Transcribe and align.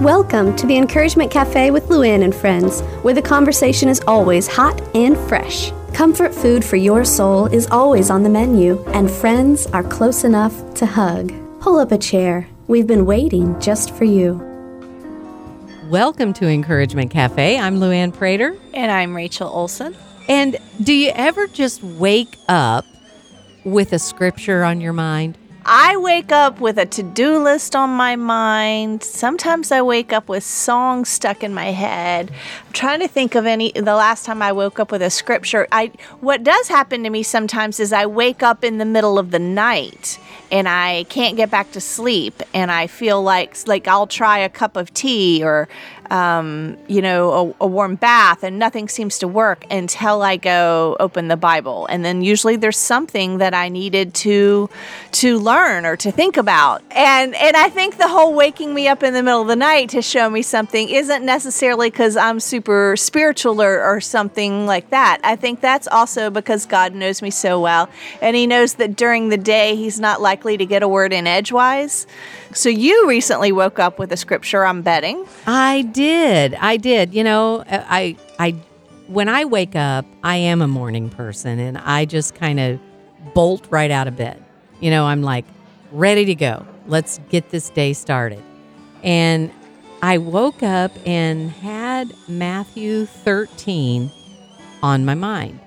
Welcome 0.00 0.54
to 0.54 0.66
the 0.68 0.76
Encouragement 0.76 1.28
Cafe 1.28 1.72
with 1.72 1.88
Luann 1.88 2.22
and 2.22 2.32
friends, 2.32 2.82
where 3.02 3.14
the 3.14 3.20
conversation 3.20 3.88
is 3.88 4.00
always 4.06 4.46
hot 4.46 4.80
and 4.94 5.18
fresh. 5.28 5.72
Comfort 5.92 6.32
food 6.32 6.64
for 6.64 6.76
your 6.76 7.04
soul 7.04 7.46
is 7.46 7.66
always 7.66 8.08
on 8.08 8.22
the 8.22 8.28
menu, 8.28 8.80
and 8.94 9.10
friends 9.10 9.66
are 9.66 9.82
close 9.82 10.22
enough 10.22 10.72
to 10.74 10.86
hug. 10.86 11.32
Pull 11.58 11.80
up 11.80 11.90
a 11.90 11.98
chair. 11.98 12.46
We've 12.68 12.86
been 12.86 13.06
waiting 13.06 13.60
just 13.60 13.92
for 13.92 14.04
you. 14.04 14.40
Welcome 15.90 16.32
to 16.34 16.46
Encouragement 16.46 17.10
Cafe. 17.10 17.58
I'm 17.58 17.80
Luann 17.80 18.14
Prater. 18.14 18.56
And 18.74 18.92
I'm 18.92 19.16
Rachel 19.16 19.48
Olsen. 19.48 19.96
And 20.28 20.58
do 20.80 20.92
you 20.92 21.10
ever 21.16 21.48
just 21.48 21.82
wake 21.82 22.36
up 22.48 22.84
with 23.64 23.92
a 23.92 23.98
scripture 23.98 24.62
on 24.62 24.80
your 24.80 24.92
mind? 24.92 25.36
I 25.70 25.98
wake 25.98 26.32
up 26.32 26.60
with 26.60 26.78
a 26.78 26.86
to 26.86 27.02
do 27.02 27.42
list 27.42 27.76
on 27.76 27.90
my 27.90 28.16
mind. 28.16 29.02
Sometimes 29.02 29.70
I 29.70 29.82
wake 29.82 30.14
up 30.14 30.26
with 30.26 30.42
songs 30.42 31.10
stuck 31.10 31.44
in 31.44 31.52
my 31.52 31.72
head. 31.72 32.30
I'm 32.66 32.72
trying 32.72 33.00
to 33.00 33.08
think 33.08 33.34
of 33.34 33.44
any 33.44 33.72
the 33.72 33.94
last 33.94 34.24
time 34.24 34.40
I 34.40 34.50
woke 34.50 34.80
up 34.80 34.90
with 34.90 35.02
a 35.02 35.10
scripture. 35.10 35.68
I 35.70 35.92
what 36.20 36.42
does 36.42 36.68
happen 36.68 37.02
to 37.02 37.10
me 37.10 37.22
sometimes 37.22 37.80
is 37.80 37.92
I 37.92 38.06
wake 38.06 38.42
up 38.42 38.64
in 38.64 38.78
the 38.78 38.86
middle 38.86 39.18
of 39.18 39.30
the 39.30 39.38
night 39.38 40.18
and 40.50 40.70
I 40.70 41.04
can't 41.10 41.36
get 41.36 41.50
back 41.50 41.72
to 41.72 41.82
sleep 41.82 42.42
and 42.54 42.72
I 42.72 42.86
feel 42.86 43.22
like 43.22 43.54
like 43.68 43.86
I'll 43.86 44.06
try 44.06 44.38
a 44.38 44.48
cup 44.48 44.74
of 44.74 44.94
tea 44.94 45.42
or 45.44 45.68
um, 46.10 46.78
you 46.86 47.02
know, 47.02 47.54
a, 47.60 47.64
a, 47.64 47.66
warm 47.66 47.96
bath, 47.96 48.42
and 48.42 48.58
nothing 48.58 48.88
seems 48.88 49.18
to 49.18 49.28
work 49.28 49.66
until 49.70 50.22
I 50.22 50.36
go 50.36 50.96
open 50.98 51.28
the 51.28 51.36
Bible. 51.36 51.86
And 51.86 52.04
then 52.04 52.22
usually 52.22 52.56
there's 52.56 52.78
something 52.78 53.38
that 53.38 53.52
I 53.52 53.68
needed 53.68 54.14
to 54.14 54.70
to 55.12 55.38
learn 55.38 55.84
or 55.84 55.96
to 55.96 56.10
think 56.10 56.38
about. 56.38 56.82
And 56.92 57.34
and 57.34 57.56
I 57.56 57.68
think 57.68 57.98
the 57.98 58.08
whole 58.08 58.32
waking 58.32 58.72
me 58.72 58.88
up 58.88 59.02
in 59.02 59.12
the 59.12 59.22
middle 59.22 59.42
of 59.42 59.48
the 59.48 59.56
night 59.56 59.90
to 59.90 60.02
show 60.02 60.30
me 60.30 60.40
something 60.40 60.88
isn't 60.88 61.24
necessarily 61.24 61.90
because 61.90 62.16
I'm 62.16 62.40
super 62.40 62.96
spiritual 62.96 63.60
or, 63.60 63.82
or 63.82 64.00
something 64.00 64.66
like 64.66 64.90
that. 64.90 65.18
I 65.22 65.36
think 65.36 65.60
that's 65.60 65.86
also 65.88 66.30
because 66.30 66.64
God 66.64 66.94
knows 66.94 67.20
me 67.20 67.30
so 67.30 67.60
well, 67.60 67.90
and 68.22 68.34
He 68.34 68.46
knows 68.46 68.74
that 68.74 68.96
during 68.96 69.28
the 69.28 69.36
day 69.36 69.76
He's 69.76 70.00
not 70.00 70.22
likely 70.22 70.56
to 70.56 70.64
get 70.64 70.82
a 70.82 70.88
word 70.88 71.12
in 71.12 71.26
edgewise. 71.26 72.06
So 72.52 72.68
you 72.68 73.08
recently 73.08 73.52
woke 73.52 73.78
up 73.78 73.98
with 73.98 74.10
a 74.12 74.16
scripture, 74.16 74.64
I'm 74.64 74.82
betting. 74.82 75.26
I 75.46 75.82
did. 75.82 76.54
I 76.54 76.76
did. 76.76 77.14
You 77.14 77.24
know, 77.24 77.58
uh, 77.60 77.84
I 77.88 78.16
I 78.38 78.52
when 79.06 79.28
I 79.28 79.44
wake 79.44 79.76
up, 79.76 80.04
I 80.22 80.36
am 80.36 80.62
a 80.62 80.68
morning 80.68 81.10
person 81.10 81.58
and 81.58 81.78
I 81.78 82.04
just 82.04 82.34
kind 82.34 82.60
of 82.60 82.80
bolt 83.34 83.66
right 83.70 83.90
out 83.90 84.06
of 84.08 84.16
bed. 84.16 84.42
You 84.80 84.90
know, 84.90 85.06
I'm 85.06 85.22
like 85.22 85.44
ready 85.92 86.24
to 86.26 86.34
go. 86.34 86.66
Let's 86.86 87.18
get 87.30 87.50
this 87.50 87.70
day 87.70 87.92
started. 87.92 88.42
And 89.02 89.50
I 90.02 90.18
woke 90.18 90.62
up 90.62 90.92
and 91.06 91.50
had 91.50 92.14
Matthew 92.28 93.06
13 93.06 94.10
on 94.82 95.04
my 95.04 95.14
mind. 95.14 95.60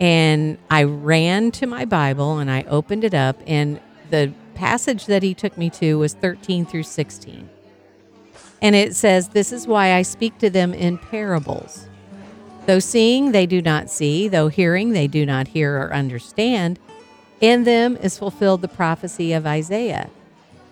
And 0.00 0.58
I 0.70 0.84
ran 0.84 1.50
to 1.52 1.66
my 1.66 1.84
Bible 1.84 2.38
and 2.38 2.50
I 2.50 2.62
opened 2.64 3.02
it 3.02 3.14
up 3.14 3.40
and 3.46 3.80
the 4.10 4.32
passage 4.58 5.06
that 5.06 5.22
he 5.22 5.34
took 5.34 5.56
me 5.56 5.70
to 5.70 5.98
was 5.98 6.14
13 6.14 6.66
through 6.66 6.82
16. 6.82 7.48
And 8.60 8.74
it 8.74 8.96
says, 8.96 9.28
This 9.28 9.52
is 9.52 9.68
why 9.68 9.94
I 9.94 10.02
speak 10.02 10.36
to 10.38 10.50
them 10.50 10.74
in 10.74 10.98
parables. 10.98 11.86
Though 12.66 12.80
seeing, 12.80 13.30
they 13.30 13.46
do 13.46 13.62
not 13.62 13.88
see, 13.88 14.26
though 14.26 14.48
hearing, 14.48 14.90
they 14.90 15.06
do 15.06 15.24
not 15.24 15.48
hear 15.48 15.78
or 15.78 15.94
understand. 15.94 16.80
In 17.40 17.62
them 17.62 17.96
is 17.98 18.18
fulfilled 18.18 18.62
the 18.62 18.68
prophecy 18.68 19.32
of 19.32 19.46
Isaiah. 19.46 20.10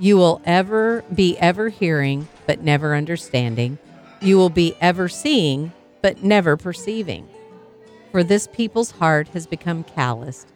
You 0.00 0.16
will 0.16 0.42
ever 0.44 1.04
be 1.14 1.38
ever 1.38 1.68
hearing, 1.68 2.28
but 2.44 2.60
never 2.60 2.94
understanding. 2.94 3.78
You 4.20 4.36
will 4.36 4.50
be 4.50 4.74
ever 4.80 5.08
seeing, 5.08 5.72
but 6.02 6.24
never 6.24 6.56
perceiving. 6.56 7.28
For 8.10 8.24
this 8.24 8.48
people's 8.48 8.90
heart 8.90 9.28
has 9.28 9.46
become 9.46 9.84
calloused. 9.84 10.48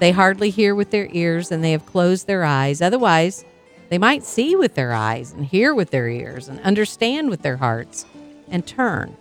They 0.00 0.12
hardly 0.12 0.48
hear 0.50 0.74
with 0.74 0.90
their 0.90 1.08
ears 1.12 1.52
and 1.52 1.62
they 1.62 1.72
have 1.72 1.86
closed 1.86 2.26
their 2.26 2.42
eyes. 2.42 2.80
Otherwise, 2.80 3.44
they 3.90 3.98
might 3.98 4.24
see 4.24 4.56
with 4.56 4.74
their 4.74 4.92
eyes 4.92 5.32
and 5.32 5.44
hear 5.44 5.74
with 5.74 5.90
their 5.90 6.08
ears 6.08 6.48
and 6.48 6.58
understand 6.60 7.28
with 7.28 7.42
their 7.42 7.58
hearts 7.58 8.06
and 8.48 8.66
turn, 8.66 9.16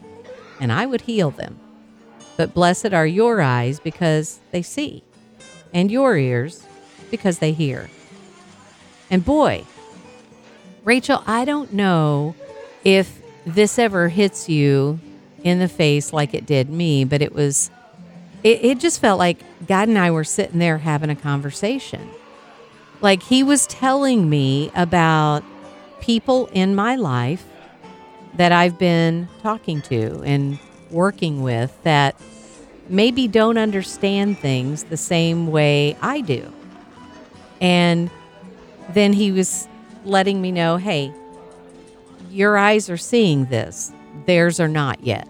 and 0.60 0.72
I 0.72 0.86
would 0.86 1.02
heal 1.02 1.32
them. 1.32 1.60
But 2.38 2.54
blessed 2.54 2.94
are 2.94 3.06
your 3.06 3.42
eyes 3.42 3.80
because 3.80 4.40
they 4.52 4.62
see, 4.62 5.04
and 5.74 5.92
your 5.92 6.16
ears 6.16 6.66
because 7.12 7.40
they 7.40 7.52
hear. 7.52 7.90
And 9.10 9.26
boy, 9.26 9.66
Rachel, 10.86 11.24
I 11.28 11.44
don't 11.46 11.74
know 11.74 12.36
if 12.86 13.22
this 13.46 13.78
ever 13.78 14.08
hits 14.08 14.48
you 14.48 15.00
in 15.44 15.60
the 15.60 15.68
face 15.68 16.14
like 16.14 16.34
it 16.34 16.46
did 16.46 16.70
me, 16.70 17.04
but 17.04 17.22
it 17.22 17.34
was 17.34 17.70
it, 18.44 18.64
it 18.64 18.80
just 18.80 19.00
felt 19.00 19.20
like 19.20 19.40
God 19.68 19.88
and 19.88 19.98
I 19.98 20.12
were 20.12 20.24
sitting 20.24 20.60
there 20.60 20.78
having 20.78 21.10
a 21.10 21.16
conversation. 21.16 22.10
Like 23.02 23.24
he 23.24 23.44
was 23.44 23.68
telling 23.68 24.30
me 24.30 24.72
about 24.76 25.44
people 26.02 26.48
in 26.48 26.76
my 26.76 26.96
life 26.96 27.46
that 28.36 28.52
I've 28.52 28.78
been 28.78 29.28
talking 29.42 29.82
to 29.84 30.22
and 30.24 30.60
working 30.92 31.42
with 31.42 31.78
that 31.84 32.20
maybe 32.88 33.28
don't 33.28 33.58
understand 33.58 34.40
things 34.40 34.86
the 34.86 34.98
same 34.98 35.48
way 35.48 35.98
I 36.02 36.22
do. 36.22 36.52
And 37.62 38.10
then 38.90 39.14
he 39.14 39.32
was 39.32 39.68
letting 40.06 40.42
me 40.42 40.52
know 40.52 40.78
hey, 40.78 41.14
your 42.30 42.58
eyes 42.58 42.90
are 42.90 42.98
seeing 42.98 43.46
this, 43.46 43.92
theirs 44.26 44.60
are 44.60 44.68
not 44.68 45.04
yet 45.04 45.28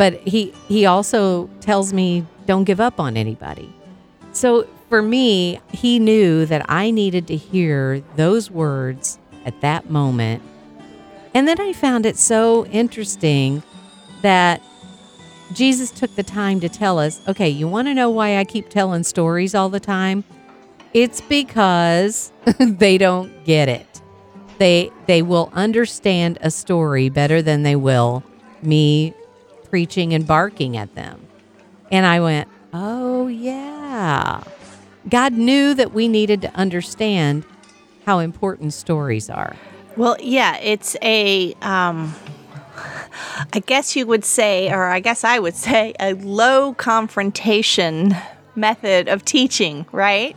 but 0.00 0.14
he 0.26 0.50
he 0.66 0.86
also 0.86 1.50
tells 1.60 1.92
me 1.92 2.24
don't 2.46 2.64
give 2.64 2.80
up 2.80 2.98
on 2.98 3.18
anybody. 3.18 3.70
So 4.32 4.66
for 4.88 5.02
me, 5.02 5.60
he 5.72 5.98
knew 5.98 6.46
that 6.46 6.64
I 6.70 6.90
needed 6.90 7.26
to 7.26 7.36
hear 7.36 8.02
those 8.16 8.50
words 8.50 9.18
at 9.44 9.60
that 9.60 9.90
moment. 9.90 10.42
And 11.34 11.46
then 11.46 11.60
I 11.60 11.74
found 11.74 12.06
it 12.06 12.16
so 12.16 12.64
interesting 12.68 13.62
that 14.22 14.62
Jesus 15.52 15.90
took 15.90 16.16
the 16.16 16.22
time 16.22 16.60
to 16.60 16.70
tell 16.70 16.98
us, 16.98 17.20
okay, 17.28 17.50
you 17.50 17.68
want 17.68 17.86
to 17.88 17.92
know 17.92 18.08
why 18.08 18.38
I 18.38 18.44
keep 18.44 18.70
telling 18.70 19.02
stories 19.02 19.54
all 19.54 19.68
the 19.68 19.80
time? 19.80 20.24
It's 20.94 21.20
because 21.20 22.32
they 22.58 22.96
don't 22.96 23.44
get 23.44 23.68
it. 23.68 24.00
They 24.56 24.90
they 25.04 25.20
will 25.20 25.50
understand 25.52 26.38
a 26.40 26.50
story 26.50 27.10
better 27.10 27.42
than 27.42 27.64
they 27.64 27.76
will 27.76 28.24
me 28.62 29.14
preaching 29.70 30.12
and 30.12 30.26
barking 30.26 30.76
at 30.76 30.94
them. 30.94 31.26
And 31.90 32.04
I 32.04 32.20
went, 32.20 32.48
oh, 32.72 33.28
yeah. 33.28 34.42
God 35.08 35.32
knew 35.32 35.74
that 35.74 35.92
we 35.92 36.08
needed 36.08 36.42
to 36.42 36.54
understand 36.54 37.44
how 38.04 38.18
important 38.18 38.72
stories 38.72 39.30
are. 39.30 39.56
Well, 39.96 40.16
yeah, 40.20 40.56
it's 40.58 40.96
a, 41.02 41.54
um, 41.62 42.14
I 43.52 43.60
guess 43.64 43.96
you 43.96 44.06
would 44.06 44.24
say, 44.24 44.70
or 44.70 44.84
I 44.86 45.00
guess 45.00 45.24
I 45.24 45.38
would 45.38 45.56
say, 45.56 45.94
a 45.98 46.14
low 46.14 46.74
confrontation 46.74 48.14
method 48.54 49.08
of 49.08 49.24
teaching, 49.24 49.86
right? 49.92 50.36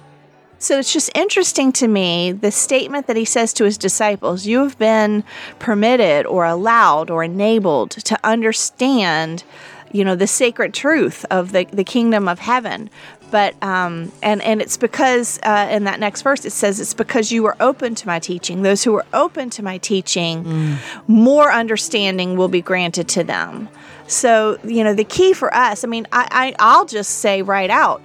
So 0.64 0.80
it's 0.80 0.94
just 0.94 1.12
interesting 1.14 1.74
to 1.74 1.90
me 1.90 2.32
the 2.32 2.50
statement 2.50 3.08
that 3.08 3.18
he 3.18 3.26
says 3.26 3.52
to 3.56 3.66
his 3.66 3.78
disciples 3.78 4.46
You 4.46 4.60
have 4.60 4.80
been 4.80 5.26
permitted 5.60 6.26
or 6.26 6.46
allowed 6.46 7.10
or 7.10 7.22
enabled 7.22 7.92
to 7.92 8.18
understand 8.24 9.44
you 9.92 10.06
know 10.06 10.16
the 10.16 10.26
sacred 10.26 10.74
truth 10.74 11.26
of 11.30 11.52
the, 11.52 11.66
the 11.66 11.84
kingdom 11.84 12.30
of 12.30 12.40
heaven. 12.40 12.90
But 13.30 13.62
um, 13.62 14.14
and 14.22 14.42
and 14.42 14.62
it's 14.62 14.78
because 14.78 15.38
uh, 15.44 15.68
in 15.70 15.84
that 15.84 16.00
next 16.00 16.22
verse 16.22 16.46
it 16.46 16.52
says 16.52 16.80
it's 16.80 16.94
because 16.94 17.30
you 17.30 17.46
are 17.46 17.58
open 17.60 17.94
to 17.96 18.08
my 18.08 18.20
teaching. 18.20 18.62
Those 18.62 18.86
who 18.86 18.96
are 18.96 19.06
open 19.14 19.50
to 19.50 19.64
my 19.64 19.80
teaching 19.80 20.46
mm. 20.46 20.78
more 21.08 21.52
understanding 21.52 22.38
will 22.38 22.48
be 22.48 22.62
granted 22.62 23.10
to 23.10 23.24
them. 23.26 23.68
So 24.08 24.60
you 24.64 24.86
know 24.86 24.94
the 24.94 25.04
key 25.04 25.34
for 25.34 25.54
us 25.54 25.84
i 25.84 25.88
mean 25.88 26.06
I, 26.12 26.28
I 26.30 26.56
i'll 26.60 26.86
just 26.86 27.20
say 27.20 27.42
right 27.42 27.70
out 27.70 28.02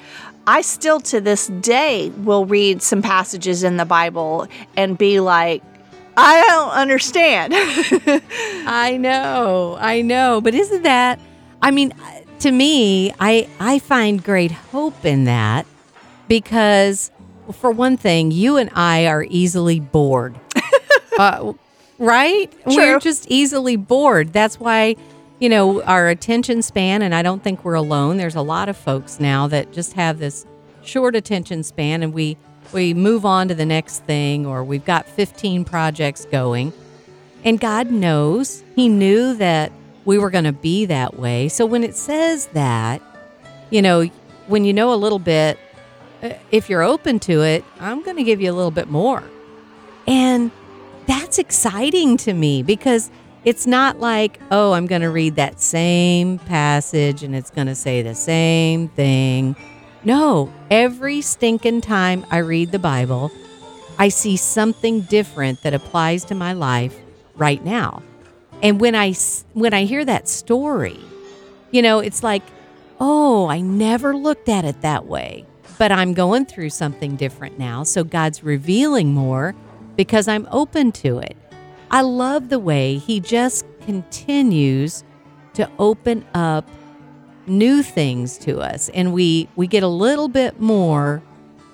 I 0.49 0.63
still 0.63 0.99
to 1.01 1.21
this 1.21 1.49
day 1.49 2.09
will 2.09 2.47
read 2.47 2.81
some 2.81 3.03
passages 3.03 3.63
in 3.63 3.77
the 3.77 3.85
Bible 3.85 4.47
and 4.79 4.97
be 4.97 5.21
like, 5.21 5.63
I 6.17 6.41
don't 6.49 6.71
understand. 6.71 7.53
I 8.67 8.97
know, 8.99 9.77
I 9.79 10.01
know, 10.01 10.41
but 10.41 10.55
isn't 10.55 10.85
that? 10.85 11.21
I 11.61 11.71
mean, 11.71 11.93
to 12.39 12.51
me, 12.51 13.13
I 13.21 13.47
I 13.61 13.79
find 13.79 14.25
great 14.25 14.51
hope 14.51 15.05
in 15.05 15.25
that 15.25 15.67
because, 16.29 17.11
for 17.53 17.71
one 17.71 17.99
thing, 17.99 18.31
you 18.31 18.57
and 18.57 18.71
I 18.73 19.07
are 19.07 19.27
easily 19.29 19.81
bored, 19.81 20.35
uh, 21.19 21.53
right? 21.99 22.51
True. 22.63 22.75
We're 22.75 23.01
just 23.01 23.27
easily 23.29 23.77
bored. 23.77 24.33
That's 24.33 24.59
why 24.59 24.97
you 25.41 25.49
know, 25.49 25.83
our 25.83 26.09
attention 26.09 26.63
span, 26.63 27.03
and 27.03 27.15
I 27.15 27.23
don't 27.23 27.43
think 27.43 27.65
we're 27.65 27.75
alone. 27.75 28.17
There's 28.17 28.35
a 28.35 28.43
lot 28.43 28.69
of 28.69 28.77
folks 28.77 29.21
now 29.21 29.47
that 29.49 29.73
just 29.73 29.93
have 29.93 30.19
this 30.19 30.47
short 30.83 31.15
attention 31.15 31.63
span 31.63 32.03
and 32.03 32.13
we 32.13 32.37
we 32.73 32.93
move 32.93 33.25
on 33.25 33.49
to 33.49 33.55
the 33.55 33.65
next 33.65 34.05
thing 34.05 34.45
or 34.45 34.63
we've 34.63 34.85
got 34.85 35.09
15 35.09 35.65
projects 35.65 36.27
going. 36.27 36.73
And 37.45 37.59
God 37.59 37.91
knows, 37.91 38.63
He 38.77 38.89
knew 38.89 39.35
that 39.35 39.73
we 40.05 40.19
were 40.19 40.31
going 40.31 40.45
to 40.45 40.53
be 40.53 40.87
that 40.87 41.19
way. 41.19 41.49
So 41.49 41.65
when 41.65 41.85
it 41.85 41.95
says 41.95 42.47
that, 42.49 43.01
you 43.71 43.81
know, 43.81 44.03
when 44.49 44.65
you 44.65 44.73
know 44.73 44.93
a 44.93 44.97
little 44.97 45.19
bit, 45.19 45.59
uh, 46.23 46.33
if 46.51 46.69
you're 46.69 46.83
open 46.83 47.21
to 47.21 47.43
it, 47.43 47.65
I'm 47.81 48.03
going 48.03 48.17
to 48.17 48.25
give 48.25 48.41
you 48.41 48.51
a 48.51 48.55
little 48.55 48.71
bit 48.71 48.89
more. 48.89 49.23
And 50.07 50.51
that's 51.07 51.39
exciting 51.39 52.17
to 52.19 52.33
me 52.35 52.63
because 52.63 53.11
it's 53.45 53.67
not 53.67 54.01
like, 54.01 54.41
oh, 54.51 54.73
I'm 54.73 54.87
going 54.87 55.03
to 55.03 55.11
read 55.11 55.37
that 55.37 55.61
same 55.61 56.39
passage 56.41 57.23
and 57.23 57.35
it's 57.35 57.51
going 57.51 57.67
to 57.67 57.75
say 57.75 58.03
the 58.03 58.15
same 58.15 58.89
thing. 58.89 59.57
No, 60.05 60.53
every 60.71 61.21
stinking 61.21 61.81
time 61.81 62.25
I 62.31 62.39
read 62.39 62.73
the 62.73 62.79
Bible, 62.79 63.31
I 63.99 64.09
see 64.09 64.37
something 64.37 65.03
different 65.03 65.63
that 65.63 65.75
applies 65.75 66.25
to 66.27 66.35
my 66.35 66.53
life 66.53 66.97
right 67.37 67.65
now. 67.65 68.03
And 68.63 68.81
when 68.81 68.95
I 68.95 69.15
when 69.55 69.73
I 69.73 69.85
hear 69.85 70.05
that 70.05 70.29
story, 70.29 70.99
you 71.71 71.83
know, 71.83 72.01
it's 72.01 72.23
like, 72.23 72.43
"Oh, 72.99 73.47
I 73.47 73.61
never 73.61 74.17
looked 74.17 74.49
at 74.49 74.65
it 74.65 74.81
that 74.83 75.07
way." 75.07 75.45
But 75.79 75.93
I'm 75.93 76.13
going 76.13 76.47
through 76.47 76.71
something 76.71 77.15
different 77.15 77.59
now, 77.59 77.85
so 77.85 78.03
God's 78.03 78.43
revealing 78.43 79.15
more 79.15 79.55
because 79.97 80.27
I'm 80.27 80.49
open 80.51 80.91
to 80.93 81.19
it. 81.19 81.37
I 81.91 82.03
love 82.03 82.49
the 82.49 82.59
way 82.59 82.99
he 82.99 83.21
just 83.21 83.65
continues 83.81 85.05
to 85.55 85.71
open 85.79 86.25
up 86.35 86.69
new 87.47 87.83
things 87.83 88.37
to 88.37 88.61
us 88.61 88.91
and 88.91 89.13
we 89.13 89.49
we 89.57 89.67
get 89.67 89.83
a 89.83 89.89
little 89.89 90.29
bit 90.29 90.61
more 90.61 91.23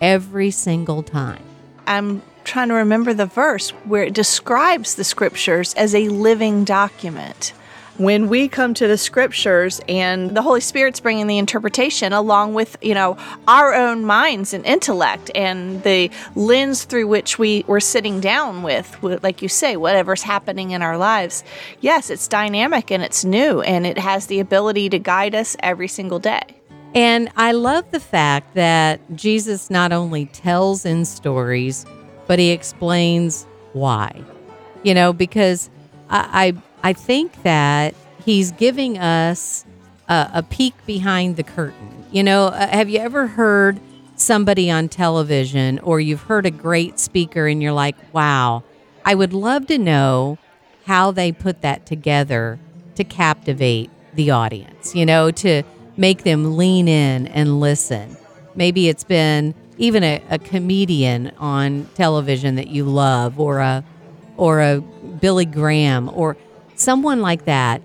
every 0.00 0.50
single 0.50 1.02
time. 1.02 1.42
I'm 1.86 2.22
trying 2.44 2.68
to 2.68 2.74
remember 2.74 3.12
the 3.12 3.26
verse 3.26 3.70
where 3.70 4.04
it 4.04 4.14
describes 4.14 4.94
the 4.94 5.04
scriptures 5.04 5.74
as 5.74 5.94
a 5.94 6.08
living 6.08 6.64
document 6.64 7.52
when 7.96 8.28
we 8.28 8.48
come 8.48 8.74
to 8.74 8.88
the 8.88 8.98
scriptures 8.98 9.80
and 9.88 10.36
the 10.36 10.42
Holy 10.42 10.60
Spirit's 10.60 10.98
bringing 10.98 11.26
the 11.26 11.38
interpretation 11.38 12.12
along 12.12 12.54
with, 12.54 12.76
you 12.82 12.94
know, 12.94 13.16
our 13.46 13.72
own 13.72 14.04
minds 14.04 14.52
and 14.52 14.66
intellect 14.66 15.30
and 15.34 15.82
the 15.84 16.10
lens 16.34 16.84
through 16.84 17.06
which 17.06 17.38
we 17.38 17.64
were 17.68 17.80
sitting 17.80 18.20
down 18.20 18.62
with, 18.62 18.98
like 19.22 19.42
you 19.42 19.48
say, 19.48 19.76
whatever's 19.76 20.22
happening 20.22 20.72
in 20.72 20.82
our 20.82 20.98
lives. 20.98 21.44
Yes, 21.80 22.10
it's 22.10 22.26
dynamic 22.26 22.90
and 22.90 23.02
it's 23.02 23.24
new 23.24 23.60
and 23.60 23.86
it 23.86 23.98
has 23.98 24.26
the 24.26 24.40
ability 24.40 24.88
to 24.90 24.98
guide 24.98 25.34
us 25.34 25.56
every 25.60 25.88
single 25.88 26.18
day. 26.18 26.42
And 26.96 27.28
I 27.36 27.52
love 27.52 27.90
the 27.90 28.00
fact 28.00 28.54
that 28.54 29.00
Jesus 29.14 29.70
not 29.70 29.92
only 29.92 30.26
tells 30.26 30.84
in 30.84 31.04
stories, 31.04 31.86
but 32.26 32.38
he 32.38 32.50
explains 32.50 33.46
why. 33.72 34.22
You 34.82 34.94
know, 34.94 35.12
because 35.12 35.70
I, 36.08 36.54
I 36.54 36.62
I 36.84 36.92
think 36.92 37.42
that 37.44 37.94
he's 38.26 38.52
giving 38.52 38.98
us 38.98 39.64
a, 40.06 40.30
a 40.34 40.42
peek 40.42 40.74
behind 40.84 41.36
the 41.36 41.42
curtain. 41.42 42.04
You 42.12 42.22
know, 42.22 42.48
uh, 42.48 42.68
have 42.68 42.90
you 42.90 42.98
ever 42.98 43.26
heard 43.26 43.80
somebody 44.16 44.70
on 44.70 44.90
television 44.90 45.78
or 45.78 45.98
you've 45.98 46.20
heard 46.24 46.44
a 46.44 46.50
great 46.50 46.98
speaker 46.98 47.46
and 47.46 47.62
you're 47.62 47.72
like, 47.72 47.96
wow, 48.12 48.64
I 49.02 49.14
would 49.14 49.32
love 49.32 49.66
to 49.68 49.78
know 49.78 50.36
how 50.84 51.10
they 51.10 51.32
put 51.32 51.62
that 51.62 51.86
together 51.86 52.60
to 52.96 53.02
captivate 53.02 53.90
the 54.12 54.30
audience, 54.30 54.94
you 54.94 55.06
know, 55.06 55.30
to 55.30 55.62
make 55.96 56.24
them 56.24 56.58
lean 56.58 56.86
in 56.86 57.28
and 57.28 57.60
listen. 57.60 58.14
Maybe 58.54 58.90
it's 58.90 59.04
been 59.04 59.54
even 59.78 60.04
a, 60.04 60.22
a 60.28 60.38
comedian 60.38 61.32
on 61.38 61.88
television 61.94 62.56
that 62.56 62.68
you 62.68 62.84
love 62.84 63.40
or 63.40 63.60
a 63.60 63.82
or 64.36 64.60
a 64.60 64.80
Billy 64.80 65.46
Graham 65.46 66.10
or 66.12 66.36
someone 66.74 67.20
like 67.20 67.44
that, 67.44 67.82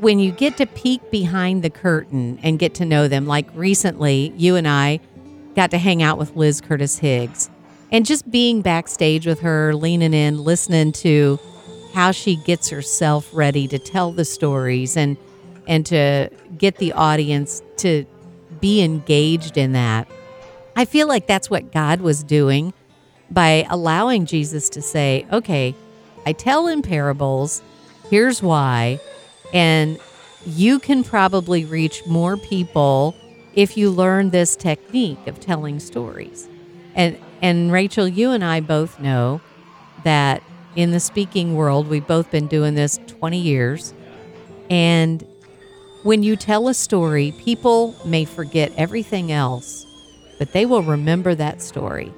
when 0.00 0.18
you 0.18 0.32
get 0.32 0.56
to 0.56 0.66
peek 0.66 1.10
behind 1.10 1.62
the 1.62 1.70
curtain 1.70 2.38
and 2.42 2.58
get 2.58 2.74
to 2.74 2.84
know 2.84 3.08
them, 3.08 3.26
like 3.26 3.46
recently, 3.54 4.32
you 4.36 4.56
and 4.56 4.66
I 4.66 5.00
got 5.54 5.70
to 5.70 5.78
hang 5.78 6.02
out 6.02 6.18
with 6.18 6.34
Liz 6.34 6.60
Curtis 6.60 6.98
Higgs 6.98 7.48
and 7.92 8.04
just 8.04 8.28
being 8.28 8.60
backstage 8.60 9.26
with 9.26 9.40
her, 9.40 9.74
leaning 9.74 10.12
in, 10.12 10.42
listening 10.42 10.90
to 10.92 11.38
how 11.92 12.10
she 12.10 12.34
gets 12.34 12.68
herself 12.68 13.30
ready 13.32 13.68
to 13.68 13.78
tell 13.78 14.10
the 14.12 14.24
stories 14.24 14.96
and 14.96 15.16
and 15.66 15.86
to 15.86 16.28
get 16.58 16.76
the 16.76 16.92
audience 16.92 17.62
to 17.78 18.04
be 18.60 18.82
engaged 18.82 19.56
in 19.56 19.72
that. 19.72 20.08
I 20.76 20.84
feel 20.84 21.06
like 21.06 21.26
that's 21.26 21.48
what 21.48 21.72
God 21.72 22.00
was 22.00 22.22
doing 22.22 22.74
by 23.30 23.66
allowing 23.70 24.26
Jesus 24.26 24.68
to 24.70 24.82
say, 24.82 25.24
"Okay, 25.32 25.74
I 26.26 26.32
tell 26.32 26.66
in 26.66 26.82
parables 26.82 27.62
Here's 28.14 28.40
why. 28.40 29.00
And 29.52 29.98
you 30.46 30.78
can 30.78 31.02
probably 31.02 31.64
reach 31.64 32.06
more 32.06 32.36
people 32.36 33.12
if 33.54 33.76
you 33.76 33.90
learn 33.90 34.30
this 34.30 34.54
technique 34.54 35.26
of 35.26 35.40
telling 35.40 35.80
stories. 35.80 36.48
And 36.94 37.18
and 37.42 37.72
Rachel, 37.72 38.06
you 38.06 38.30
and 38.30 38.44
I 38.44 38.60
both 38.60 39.00
know 39.00 39.40
that 40.04 40.44
in 40.76 40.92
the 40.92 41.00
speaking 41.00 41.56
world, 41.56 41.88
we've 41.88 42.06
both 42.06 42.30
been 42.30 42.46
doing 42.46 42.76
this 42.76 43.00
20 43.08 43.36
years. 43.36 43.92
And 44.70 45.26
when 46.04 46.22
you 46.22 46.36
tell 46.36 46.68
a 46.68 46.74
story, 46.74 47.34
people 47.40 47.96
may 48.04 48.24
forget 48.24 48.70
everything 48.76 49.32
else, 49.32 49.84
but 50.38 50.52
they 50.52 50.66
will 50.66 50.84
remember 50.84 51.34
that 51.34 51.60
story 51.60 52.12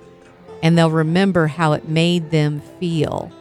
and 0.62 0.76
they'll 0.76 0.90
remember 0.90 1.46
how 1.46 1.72
it 1.72 1.88
made 1.88 2.30
them 2.30 2.60
feel. 2.78 3.32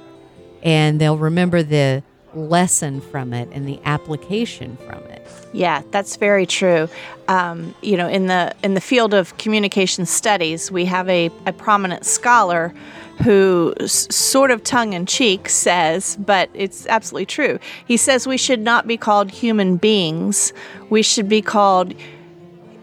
And 0.64 1.02
they'll 1.02 1.18
remember 1.18 1.62
the 1.62 2.02
lesson 2.36 3.02
from 3.02 3.34
it 3.34 3.50
and 3.52 3.68
the 3.68 3.80
application 3.86 4.78
from 4.86 5.04
it. 5.06 5.26
Yeah, 5.54 5.82
that's 5.92 6.18
very 6.18 6.46
true. 6.46 6.90
Um, 7.28 7.74
you 7.82 7.98
know, 7.98 8.08
in 8.08 8.28
the 8.28 8.54
in 8.64 8.74
the 8.74 8.82
field 8.82 9.14
of 9.14 9.38
communication 9.38 10.06
studies, 10.06 10.72
we 10.72 10.86
have 10.86 11.08
a, 11.10 11.32
a 11.46 11.54
prominent 11.54 12.06
scholar 12.06 12.74
who 13.24 13.74
s- 13.80 14.14
sort 14.14 14.52
of 14.52 14.64
tongue 14.64 14.94
in 14.94 15.06
cheek 15.06 15.48
says, 15.48 16.18
but 16.18 16.50
it's 16.54 16.86
absolutely 16.88 17.26
true. 17.26 17.60
He 17.86 17.96
says 17.98 18.28
we 18.28 18.38
should 18.38 18.60
not 18.60 18.86
be 18.88 18.98
called 18.98 19.32
human 19.32 19.78
beings. 19.78 20.52
We 20.90 21.02
should 21.02 21.30
be 21.30 21.42
called 21.42 21.94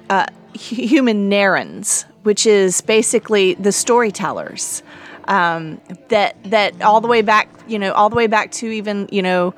uh, 0.09 0.27
homo 0.57 1.13
narrans, 1.13 2.05
which 2.23 2.47
is 2.47 2.81
basically 2.81 3.55
the 3.55 3.73
storytellers 3.73 4.83
um, 5.29 5.81
that 6.09 6.37
that 6.45 6.81
all 6.83 7.01
the 7.01 7.09
way 7.09 7.23
back, 7.23 7.49
you 7.67 7.79
know, 7.79 7.93
all 7.93 8.11
the 8.11 8.17
way 8.17 8.27
back 8.27 8.51
to 8.53 8.67
even 8.67 9.09
you 9.11 9.23
know. 9.23 9.55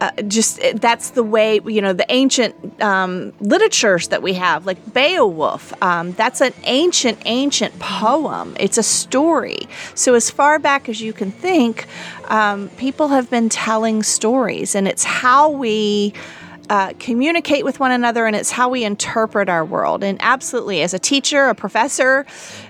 Uh, 0.00 0.10
just 0.22 0.58
that's 0.80 1.10
the 1.10 1.22
way 1.22 1.60
you 1.64 1.80
know 1.80 1.92
the 1.92 2.06
ancient 2.08 2.82
um, 2.82 3.32
literatures 3.38 4.08
that 4.08 4.20
we 4.20 4.32
have 4.32 4.66
like 4.66 4.92
beowulf 4.92 5.72
um, 5.80 6.10
that's 6.14 6.40
an 6.40 6.52
ancient 6.64 7.16
ancient 7.24 7.78
poem 7.78 8.56
it's 8.58 8.76
a 8.76 8.82
story 8.82 9.60
so 9.94 10.14
as 10.14 10.28
far 10.28 10.58
back 10.58 10.88
as 10.88 11.00
you 11.00 11.12
can 11.12 11.30
think 11.30 11.86
um, 12.30 12.68
people 12.70 13.08
have 13.08 13.30
been 13.30 13.48
telling 13.48 14.02
stories 14.02 14.74
and 14.74 14.88
it's 14.88 15.04
how 15.04 15.48
we 15.48 16.12
uh, 16.70 16.92
communicate 16.98 17.64
with 17.64 17.80
one 17.80 17.90
another 17.90 18.26
and 18.26 18.34
it's 18.34 18.50
how 18.50 18.68
we 18.68 18.84
interpret 18.84 19.48
our 19.48 19.64
world. 19.64 20.02
And 20.04 20.18
absolutely, 20.20 20.82
as 20.82 20.94
a 20.94 20.98
teacher, 20.98 21.48
a 21.48 21.54
professor, 21.54 22.26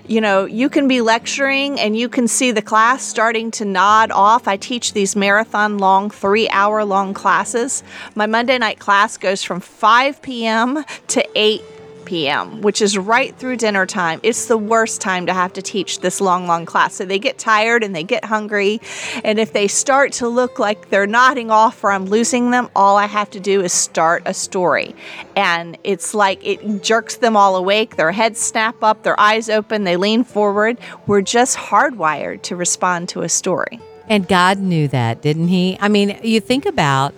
you 0.07 0.21
know, 0.21 0.45
you 0.45 0.69
can 0.69 0.87
be 0.87 1.01
lecturing 1.01 1.79
and 1.79 1.95
you 1.95 2.09
can 2.09 2.27
see 2.27 2.51
the 2.51 2.61
class 2.61 3.03
starting 3.03 3.51
to 3.51 3.65
nod 3.65 4.11
off. 4.11 4.47
I 4.47 4.57
teach 4.57 4.93
these 4.93 5.15
marathon 5.15 5.77
long, 5.77 6.09
three 6.09 6.49
hour 6.49 6.83
long 6.83 7.13
classes. 7.13 7.83
My 8.15 8.25
Monday 8.25 8.57
night 8.57 8.79
class 8.79 9.17
goes 9.17 9.43
from 9.43 9.59
5 9.59 10.21
p.m. 10.21 10.83
to 11.07 11.27
8 11.35 11.61
p.m., 12.05 12.61
which 12.61 12.81
is 12.81 12.97
right 12.97 13.35
through 13.37 13.57
dinner 13.57 13.85
time. 13.85 14.19
It's 14.23 14.47
the 14.47 14.57
worst 14.57 15.01
time 15.01 15.25
to 15.25 15.33
have 15.33 15.53
to 15.53 15.61
teach 15.61 15.99
this 15.99 16.21
long, 16.21 16.47
long 16.47 16.65
class. 16.65 16.95
So 16.95 17.05
they 17.05 17.19
get 17.19 17.37
tired 17.37 17.83
and 17.83 17.95
they 17.95 18.03
get 18.03 18.25
hungry. 18.25 18.81
And 19.23 19.39
if 19.39 19.53
they 19.53 19.67
start 19.67 20.11
to 20.13 20.27
look 20.27 20.59
like 20.59 20.89
they're 20.89 21.07
nodding 21.07 21.51
off 21.51 21.83
or 21.83 21.91
I'm 21.91 22.05
losing 22.05 22.51
them, 22.51 22.69
all 22.75 22.97
I 22.97 23.05
have 23.05 23.29
to 23.31 23.39
do 23.39 23.61
is 23.61 23.73
start 23.73 24.23
a 24.25 24.33
story. 24.33 24.95
And 25.35 25.77
it's 25.83 26.13
like 26.13 26.45
it 26.45 26.83
jerks 26.83 27.17
them 27.17 27.35
all 27.35 27.55
awake. 27.55 27.95
Their 27.95 28.11
heads 28.11 28.39
snap 28.39 28.83
up, 28.83 29.03
their 29.03 29.19
eyes 29.19 29.49
open, 29.49 29.83
they 29.83 29.97
lean 29.97 30.23
forward. 30.23 30.77
We're 31.07 31.21
just 31.21 31.57
hardwired 31.57 32.41
to 32.43 32.55
respond 32.55 33.09
to 33.09 33.21
a 33.21 33.29
story. 33.29 33.79
And 34.09 34.27
God 34.27 34.59
knew 34.59 34.87
that, 34.89 35.21
didn't 35.21 35.47
He? 35.47 35.77
I 35.79 35.87
mean, 35.87 36.19
you 36.23 36.39
think 36.39 36.65
about 36.65 37.13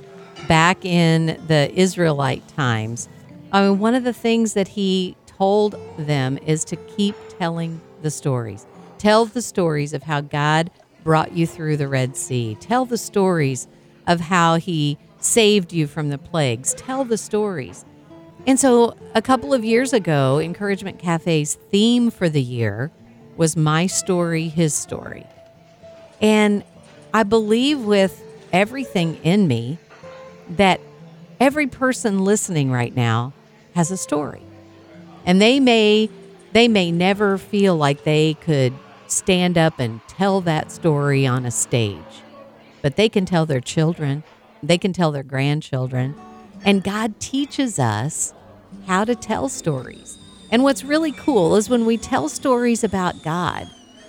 back 0.47 0.85
in 0.85 1.41
the 1.47 1.71
Israelite 1.73 2.47
times 2.49 3.09
I 3.55 3.69
mean, 3.69 3.79
one 3.79 3.95
of 3.95 4.03
the 4.03 4.11
things 4.11 4.51
that 4.55 4.67
he 4.67 5.15
told 5.27 5.79
them 5.97 6.37
is 6.45 6.65
to 6.65 6.75
keep 6.75 7.15
telling 7.39 7.79
the 8.01 8.11
stories. 8.11 8.65
Tell 8.97 9.25
the 9.25 9.41
stories 9.41 9.93
of 9.93 10.03
how 10.03 10.19
God 10.19 10.69
brought 11.05 11.31
you 11.31 11.47
through 11.47 11.77
the 11.77 11.87
Red 11.87 12.17
Sea. 12.17 12.57
Tell 12.59 12.83
the 12.83 12.97
stories 12.97 13.69
of 14.07 14.19
how 14.19 14.57
he 14.57 14.97
saved 15.21 15.71
you 15.71 15.87
from 15.87 16.09
the 16.09 16.17
plagues. 16.17 16.73
Tell 16.73 17.05
the 17.05 17.17
stories. 17.17 17.85
And 18.45 18.59
so, 18.59 18.97
a 19.13 19.21
couple 19.21 19.53
of 19.53 19.63
years 19.63 19.93
ago, 19.93 20.37
Encouragement 20.37 20.99
Cafe's 20.99 21.55
theme 21.55 22.11
for 22.11 22.27
the 22.27 22.41
year 22.41 22.91
was 23.37 23.55
My 23.55 23.87
Story, 23.87 24.49
His 24.49 24.73
Story. 24.73 25.25
And 26.21 26.61
I 27.13 27.23
believe 27.23 27.79
with 27.85 28.21
everything 28.51 29.15
in 29.23 29.47
me 29.47 29.77
that 30.49 30.81
every 31.39 31.67
person 31.67 32.25
listening 32.25 32.69
right 32.69 32.93
now 32.93 33.31
has 33.75 33.91
a 33.91 33.97
story. 33.97 34.41
And 35.25 35.41
they 35.41 35.59
may 35.59 36.09
they 36.53 36.67
may 36.69 36.89
never 36.91 37.37
feel 37.37 37.75
like 37.75 38.05
they 38.05 38.35
could 38.35 38.73
stand 39.07 39.57
up 39.57 39.77
and 39.77 39.99
tell 40.07 40.39
that 40.41 40.71
story 40.71 41.27
on 41.27 41.45
a 41.45 41.51
stage. 41.51 42.23
But 42.81 42.95
they 42.95 43.09
can 43.09 43.25
tell 43.25 43.45
their 43.45 43.59
children, 43.59 44.23
they 44.63 44.77
can 44.77 44.93
tell 44.93 45.11
their 45.11 45.23
grandchildren, 45.23 46.15
and 46.63 46.83
God 46.83 47.19
teaches 47.19 47.77
us 47.77 48.33
how 48.87 49.03
to 49.03 49.15
tell 49.15 49.49
stories. 49.49 50.17
And 50.51 50.63
what's 50.63 50.83
really 50.83 51.11
cool 51.11 51.55
is 51.57 51.69
when 51.69 51.85
we 51.85 51.97
tell 51.97 52.29
stories 52.29 52.83
about 52.83 53.21
God 53.23 53.67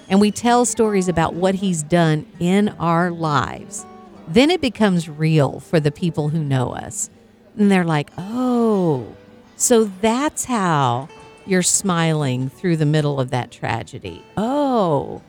and 0.08 0.20
we 0.20 0.30
tell 0.30 0.64
stories 0.64 1.08
about 1.08 1.34
what 1.34 1.56
He's 1.56 1.82
done 1.82 2.26
in 2.38 2.68
our 2.78 3.10
lives, 3.10 3.84
then 4.28 4.50
it 4.50 4.60
becomes 4.60 5.08
real 5.08 5.58
for 5.58 5.80
the 5.80 5.90
people 5.90 6.28
who 6.28 6.44
know 6.44 6.72
us. 6.72 7.10
And 7.58 7.70
they're 7.70 7.84
like, 7.84 8.10
oh, 8.16 9.16
so 9.56 9.84
that's 10.00 10.44
how 10.44 11.08
you're 11.46 11.62
smiling 11.62 12.48
through 12.48 12.76
the 12.76 12.86
middle 12.86 13.20
of 13.20 13.30
that 13.30 13.50
tragedy. 13.50 14.22
Oh, 14.36 15.22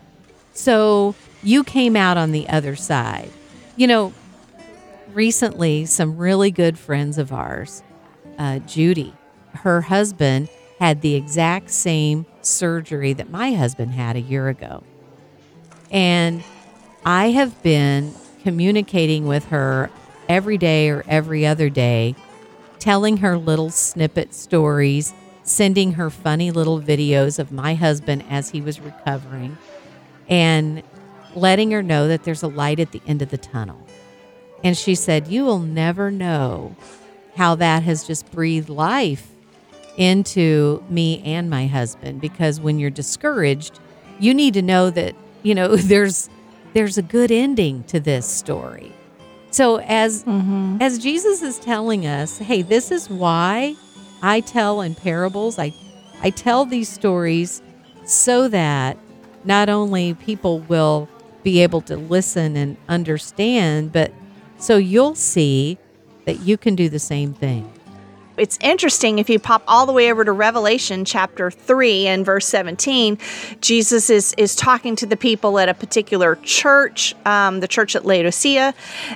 so 0.54 1.16
you 1.44 1.64
came 1.64 1.96
out 1.96 2.18
on 2.18 2.32
the 2.32 2.50
other 2.50 2.76
side. 2.76 3.30
You 3.76 3.88
know, 3.88 4.14
recently, 5.14 5.86
some 5.86 6.18
really 6.18 6.52
good 6.52 6.78
friends 6.78 7.18
of 7.18 7.32
ours, 7.32 7.84
uh, 8.38 8.60
Judy, 8.60 9.14
her 9.54 9.82
husband 9.82 10.50
had 10.80 11.02
the 11.02 11.16
exact 11.16 11.70
same 11.70 12.26
surgery 12.42 13.14
that 13.14 13.30
my 13.30 13.54
husband 13.54 13.92
had 13.92 14.16
a 14.16 14.22
year 14.22 14.48
ago. 14.48 14.84
And 15.92 16.44
I 17.06 17.32
have 17.32 17.62
been 17.64 18.14
communicating 18.44 19.28
with 19.28 19.46
her 19.46 19.90
every 20.28 20.58
day 20.58 20.90
or 20.90 21.04
every 21.08 21.46
other 21.46 21.70
day, 21.70 22.16
telling 22.80 23.18
her 23.18 23.38
little 23.38 23.70
snippet 23.70 24.34
stories, 24.34 25.14
sending 25.44 25.94
her 25.94 26.10
funny 26.10 26.52
little 26.52 26.80
videos 26.82 27.40
of 27.40 27.52
my 27.52 27.74
husband 27.76 28.24
as 28.30 28.50
he 28.50 28.62
was 28.62 28.80
recovering, 28.80 29.58
and 30.30 30.84
letting 31.36 31.72
her 31.72 31.84
know 31.84 32.08
that 32.08 32.24
there's 32.24 32.44
a 32.44 32.48
light 32.48 32.80
at 32.80 32.92
the 32.92 33.02
end 33.08 33.22
of 33.22 33.30
the 33.30 33.38
tunnel. 33.38 33.86
And 34.64 34.78
she 34.78 34.96
said, 34.96 35.28
You 35.28 35.46
will 35.46 35.60
never 35.60 36.12
know 36.12 36.76
how 37.36 37.56
that 37.56 37.84
has 37.84 38.06
just 38.06 38.32
breathed 38.32 38.70
life 38.70 39.30
into 39.98 40.84
me 40.90 41.22
and 41.24 41.50
my 41.50 41.68
husband 41.68 42.22
because 42.22 42.60
when 42.60 42.80
you're 42.80 42.90
discouraged, 42.90 43.80
you 44.20 44.34
need 44.34 44.54
to 44.56 44.62
know 44.62 44.90
that, 44.90 45.16
you 45.44 45.56
know, 45.56 45.76
there's 45.76 46.30
there's 46.74 46.98
a 46.98 47.02
good 47.02 47.32
ending 47.32 47.84
to 47.86 48.00
this 48.00 48.28
story. 48.28 48.92
So 49.58 49.80
as 49.80 50.24
mm-hmm. 50.24 50.78
as 50.82 51.00
Jesus 51.00 51.42
is 51.42 51.58
telling 51.58 52.06
us, 52.06 52.38
hey, 52.38 52.62
this 52.62 52.92
is 52.92 53.10
why 53.10 53.76
I 54.22 54.42
tell 54.42 54.82
in 54.82 54.94
parables. 54.94 55.58
I 55.58 55.74
I 56.22 56.30
tell 56.30 56.64
these 56.64 56.88
stories 56.88 57.64
so 58.06 58.48
that 58.50 59.00
not 59.46 59.68
only 59.68 60.14
people 60.14 60.60
will 60.60 61.10
be 61.42 61.64
able 61.64 61.82
to 61.82 61.98
listen 61.98 62.56
and 62.56 62.78
understand, 62.88 63.92
but 63.92 64.14
so 64.60 64.78
you'll 64.78 65.16
see 65.16 65.80
that 66.26 66.42
you 66.42 66.56
can 66.56 66.76
do 66.76 66.88
the 66.88 67.00
same 67.00 67.34
thing 67.34 67.68
it's 68.38 68.58
interesting 68.62 69.20
if 69.20 69.30
you 69.30 69.40
pop 69.40 69.64
all 69.68 69.86
the 69.86 69.94
way 69.94 70.12
over 70.12 70.24
to 70.24 70.32
Revelation 70.32 71.06
chapter 71.06 71.50
3 71.50 72.08
and 72.08 72.26
verse 72.26 72.48
17, 72.48 73.18
Jesus 73.62 74.10
is, 74.10 74.34
is 74.38 74.56
talking 74.56 74.96
to 74.96 75.06
the 75.06 75.18
people 75.18 75.58
at 75.60 75.70
a 75.70 75.74
particular 75.74 76.36
church, 76.44 77.16
um, 77.26 77.60
the 77.60 77.68
church 77.68 77.96
at 77.96 78.06
Laodicea, 78.06 78.74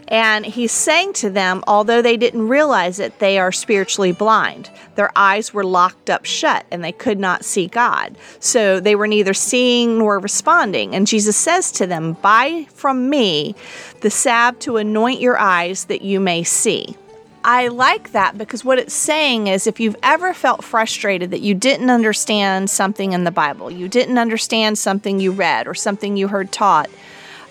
and 0.07 0.45
he's 0.45 0.71
saying 0.71 1.13
to 1.13 1.29
them, 1.29 1.63
although 1.67 2.01
they 2.01 2.17
didn't 2.17 2.47
realize 2.47 2.99
it, 2.99 3.19
they 3.19 3.37
are 3.37 3.51
spiritually 3.51 4.11
blind. 4.11 4.69
Their 4.95 5.11
eyes 5.15 5.53
were 5.53 5.63
locked 5.63 6.09
up 6.09 6.25
shut 6.25 6.65
and 6.71 6.83
they 6.83 6.91
could 6.91 7.19
not 7.19 7.45
see 7.45 7.67
God. 7.67 8.17
So 8.39 8.79
they 8.79 8.95
were 8.95 9.07
neither 9.07 9.33
seeing 9.33 9.99
nor 9.99 10.19
responding. 10.19 10.95
And 10.95 11.07
Jesus 11.07 11.37
says 11.37 11.71
to 11.73 11.87
them, 11.87 12.13
Buy 12.13 12.67
from 12.73 13.09
me 13.09 13.55
the 14.01 14.09
salve 14.09 14.59
to 14.59 14.77
anoint 14.77 15.21
your 15.21 15.37
eyes 15.37 15.85
that 15.85 16.01
you 16.01 16.19
may 16.19 16.43
see. 16.43 16.95
I 17.43 17.69
like 17.69 18.11
that 18.11 18.37
because 18.37 18.63
what 18.63 18.77
it's 18.77 18.93
saying 18.93 19.47
is 19.47 19.65
if 19.65 19.79
you've 19.79 19.95
ever 20.03 20.33
felt 20.33 20.63
frustrated 20.63 21.31
that 21.31 21.41
you 21.41 21.55
didn't 21.55 21.89
understand 21.89 22.69
something 22.69 23.13
in 23.13 23.23
the 23.23 23.31
Bible, 23.31 23.71
you 23.71 23.87
didn't 23.87 24.17
understand 24.17 24.77
something 24.77 25.19
you 25.19 25.31
read 25.31 25.67
or 25.67 25.73
something 25.73 26.17
you 26.17 26.27
heard 26.27 26.51
taught, 26.51 26.89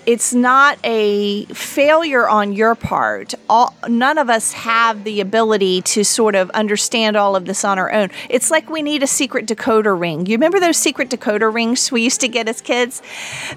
it's 0.06 0.32
not 0.32 0.78
a 0.84 1.44
failure 1.46 2.28
on 2.28 2.52
your 2.52 2.74
part. 2.74 3.34
All, 3.48 3.74
none 3.88 4.18
of 4.18 4.30
us 4.30 4.52
have 4.52 5.04
the 5.04 5.20
ability 5.20 5.82
to 5.82 6.04
sort 6.04 6.34
of 6.34 6.50
understand 6.50 7.16
all 7.16 7.36
of 7.36 7.44
this 7.44 7.64
on 7.64 7.78
our 7.78 7.92
own. 7.92 8.10
It's 8.28 8.50
like 8.50 8.70
we 8.70 8.82
need 8.82 9.02
a 9.02 9.06
secret 9.06 9.46
decoder 9.46 9.98
ring. 9.98 10.26
You 10.26 10.36
remember 10.36 10.60
those 10.60 10.76
secret 10.76 11.10
decoder 11.10 11.52
rings 11.52 11.92
we 11.92 12.02
used 12.02 12.20
to 12.20 12.28
get 12.28 12.48
as 12.48 12.60
kids? 12.60 13.02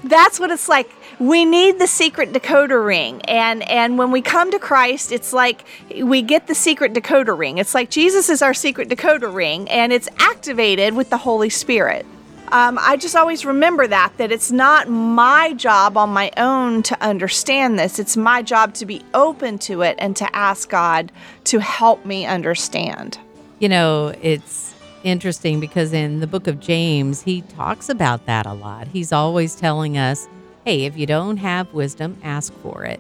That's 0.03 0.39
what 0.39 0.51
it's 0.51 0.69
like 0.69 0.89
we 1.19 1.45
need 1.45 1.79
the 1.79 1.87
secret 1.87 2.33
decoder 2.33 2.85
ring 2.85 3.21
and 3.21 3.61
and 3.69 3.97
when 3.97 4.11
we 4.11 4.21
come 4.21 4.49
to 4.51 4.59
christ 4.59 5.11
it's 5.11 5.31
like 5.31 5.63
we 6.01 6.21
get 6.21 6.47
the 6.47 6.55
secret 6.55 6.93
decoder 6.93 7.37
ring 7.37 7.59
it's 7.59 7.75
like 7.75 7.89
jesus 7.89 8.29
is 8.29 8.41
our 8.41 8.53
secret 8.53 8.89
decoder 8.89 9.33
ring 9.33 9.69
and 9.69 9.93
it's 9.93 10.09
activated 10.17 10.95
with 10.95 11.09
the 11.09 11.17
holy 11.17 11.49
spirit 11.49 12.05
um, 12.53 12.77
i 12.81 12.95
just 12.95 13.15
always 13.15 13.45
remember 13.45 13.85
that 13.85 14.13
that 14.17 14.31
it's 14.31 14.51
not 14.51 14.87
my 14.87 15.53
job 15.53 15.97
on 15.97 16.09
my 16.09 16.31
own 16.37 16.81
to 16.81 16.99
understand 17.03 17.77
this 17.77 17.99
it's 17.99 18.15
my 18.15 18.41
job 18.41 18.73
to 18.73 18.85
be 18.85 19.01
open 19.13 19.57
to 19.57 19.81
it 19.81 19.95
and 19.99 20.15
to 20.15 20.35
ask 20.35 20.69
god 20.69 21.11
to 21.43 21.59
help 21.59 22.05
me 22.05 22.25
understand 22.25 23.19
you 23.59 23.67
know 23.67 24.13
it's 24.21 24.73
interesting 25.03 25.59
because 25.59 25.91
in 25.91 26.21
the 26.21 26.27
book 26.27 26.47
of 26.47 26.61
james 26.61 27.21
he 27.23 27.41
talks 27.41 27.89
about 27.89 28.25
that 28.25 28.45
a 28.45 28.53
lot 28.53 28.87
he's 28.87 29.11
always 29.11 29.53
telling 29.55 29.97
us 29.97 30.29
hey, 30.65 30.85
if 30.85 30.97
you 30.97 31.05
don't 31.05 31.37
have 31.37 31.73
wisdom, 31.73 32.17
ask 32.23 32.53
for 32.55 32.85
it. 32.85 32.99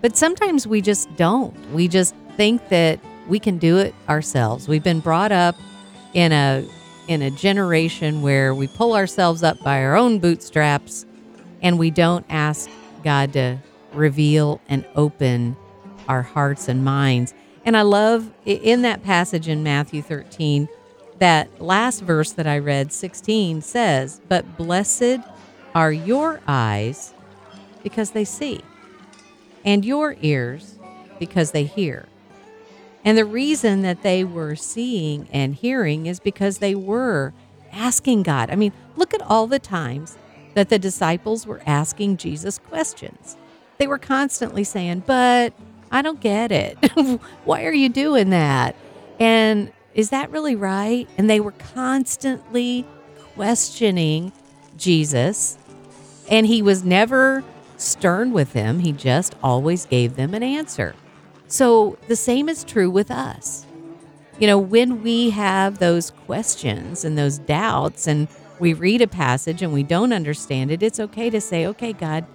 But 0.00 0.16
sometimes 0.16 0.66
we 0.66 0.80
just 0.80 1.14
don't. 1.16 1.54
We 1.72 1.88
just 1.88 2.14
think 2.36 2.68
that 2.68 3.00
we 3.28 3.38
can 3.38 3.58
do 3.58 3.78
it 3.78 3.94
ourselves. 4.08 4.68
We've 4.68 4.82
been 4.82 5.00
brought 5.00 5.32
up 5.32 5.56
in 6.12 6.32
a 6.32 6.66
in 7.08 7.22
a 7.22 7.30
generation 7.30 8.22
where 8.22 8.54
we 8.54 8.66
pull 8.66 8.94
ourselves 8.94 9.42
up 9.42 9.62
by 9.62 9.82
our 9.82 9.96
own 9.96 10.18
bootstraps 10.18 11.06
and 11.62 11.78
we 11.78 11.90
don't 11.90 12.24
ask 12.28 12.70
God 13.02 13.32
to 13.34 13.58
reveal 13.92 14.60
and 14.68 14.84
open 14.96 15.56
our 16.08 16.22
hearts 16.22 16.68
and 16.68 16.84
minds. 16.84 17.34
And 17.64 17.76
I 17.76 17.82
love 17.82 18.30
in 18.44 18.82
that 18.82 19.02
passage 19.02 19.48
in 19.48 19.62
Matthew 19.62 20.02
13 20.02 20.68
that 21.18 21.62
last 21.62 22.00
verse 22.00 22.32
that 22.32 22.46
I 22.46 22.58
read 22.58 22.92
16 22.92 23.62
says, 23.62 24.20
"But 24.28 24.56
blessed 24.56 25.20
are 25.74 25.92
your 25.92 26.40
eyes 26.46 27.14
because 27.82 28.10
they 28.10 28.24
see, 28.24 28.60
and 29.64 29.84
your 29.84 30.16
ears 30.20 30.78
because 31.18 31.52
they 31.52 31.64
hear. 31.64 32.06
And 33.04 33.18
the 33.18 33.24
reason 33.24 33.82
that 33.82 34.02
they 34.02 34.24
were 34.24 34.56
seeing 34.56 35.28
and 35.32 35.54
hearing 35.54 36.06
is 36.06 36.20
because 36.20 36.58
they 36.58 36.74
were 36.74 37.32
asking 37.72 38.22
God. 38.22 38.50
I 38.50 38.56
mean, 38.56 38.72
look 38.96 39.12
at 39.12 39.22
all 39.22 39.46
the 39.46 39.58
times 39.58 40.16
that 40.54 40.68
the 40.68 40.78
disciples 40.78 41.46
were 41.46 41.62
asking 41.66 42.16
Jesus 42.16 42.58
questions. 42.58 43.36
They 43.78 43.86
were 43.86 43.98
constantly 43.98 44.64
saying, 44.64 45.02
But 45.06 45.52
I 45.90 46.00
don't 46.00 46.20
get 46.20 46.50
it. 46.52 46.78
Why 47.44 47.64
are 47.64 47.72
you 47.72 47.88
doing 47.88 48.30
that? 48.30 48.76
And 49.20 49.72
is 49.94 50.10
that 50.10 50.30
really 50.30 50.56
right? 50.56 51.08
And 51.18 51.28
they 51.28 51.40
were 51.40 51.52
constantly 51.52 52.86
questioning 53.34 54.32
Jesus 54.76 55.58
and 56.30 56.46
he 56.46 56.62
was 56.62 56.84
never 56.84 57.44
stern 57.76 58.32
with 58.32 58.52
them, 58.52 58.78
he 58.80 58.92
just 58.92 59.34
always 59.42 59.86
gave 59.86 60.16
them 60.16 60.34
an 60.34 60.42
answer. 60.42 60.94
So 61.54 61.96
the 62.08 62.16
same 62.16 62.48
is 62.48 62.64
true 62.64 62.90
with 62.90 63.12
us. 63.12 63.64
You 64.40 64.48
know, 64.48 64.58
when 64.58 65.04
we 65.04 65.30
have 65.30 65.78
those 65.78 66.10
questions 66.10 67.04
and 67.04 67.16
those 67.16 67.38
doubts 67.38 68.08
and 68.08 68.26
we 68.58 68.72
read 68.72 69.00
a 69.00 69.06
passage 69.06 69.62
and 69.62 69.72
we 69.72 69.84
don't 69.84 70.12
understand 70.12 70.72
it, 70.72 70.82
it's 70.82 70.98
okay 70.98 71.30
to 71.30 71.40
say, 71.40 71.64
"Okay, 71.68 71.92
God, 71.92 72.26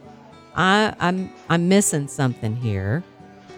I, 0.55 0.95
I'm 1.01 1.33
I'm 1.49 1.67
missing 1.67 2.07
something 2.07 2.55
here. 2.55 3.03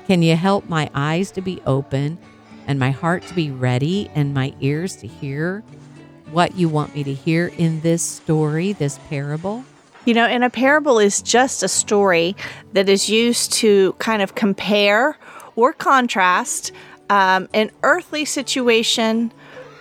Can 0.08 0.24
you 0.24 0.36
help 0.36 0.68
my 0.68 0.90
eyes 0.96 1.30
to 1.34 1.42
be 1.42 1.62
open 1.68 2.18
and 2.66 2.80
my 2.80 2.90
heart 2.90 3.22
to 3.28 3.36
be 3.36 3.52
ready 3.52 4.10
and 4.16 4.34
my 4.34 4.56
ears 4.62 4.96
to 4.96 5.06
hear 5.06 5.64
what 6.32 6.56
you 6.56 6.70
want 6.70 6.96
me 6.96 7.04
to 7.04 7.14
hear 7.14 7.52
in 7.60 7.82
this 7.82 8.02
story, 8.02 8.74
this 8.74 8.98
parable?" 9.10 9.64
You 10.06 10.16
know, 10.16 10.26
and 10.26 10.44
a 10.44 10.50
parable 10.50 10.98
is 10.98 11.22
just 11.22 11.62
a 11.62 11.68
story 11.68 12.36
that 12.74 12.90
is 12.90 13.08
used 13.08 13.54
to 13.62 13.94
kind 14.00 14.24
of 14.24 14.34
compare 14.34 15.16
or 15.56 15.74
contrast 15.74 16.72
um, 17.10 17.50
an 17.54 17.72
earthly 17.84 18.26
situation 18.26 19.32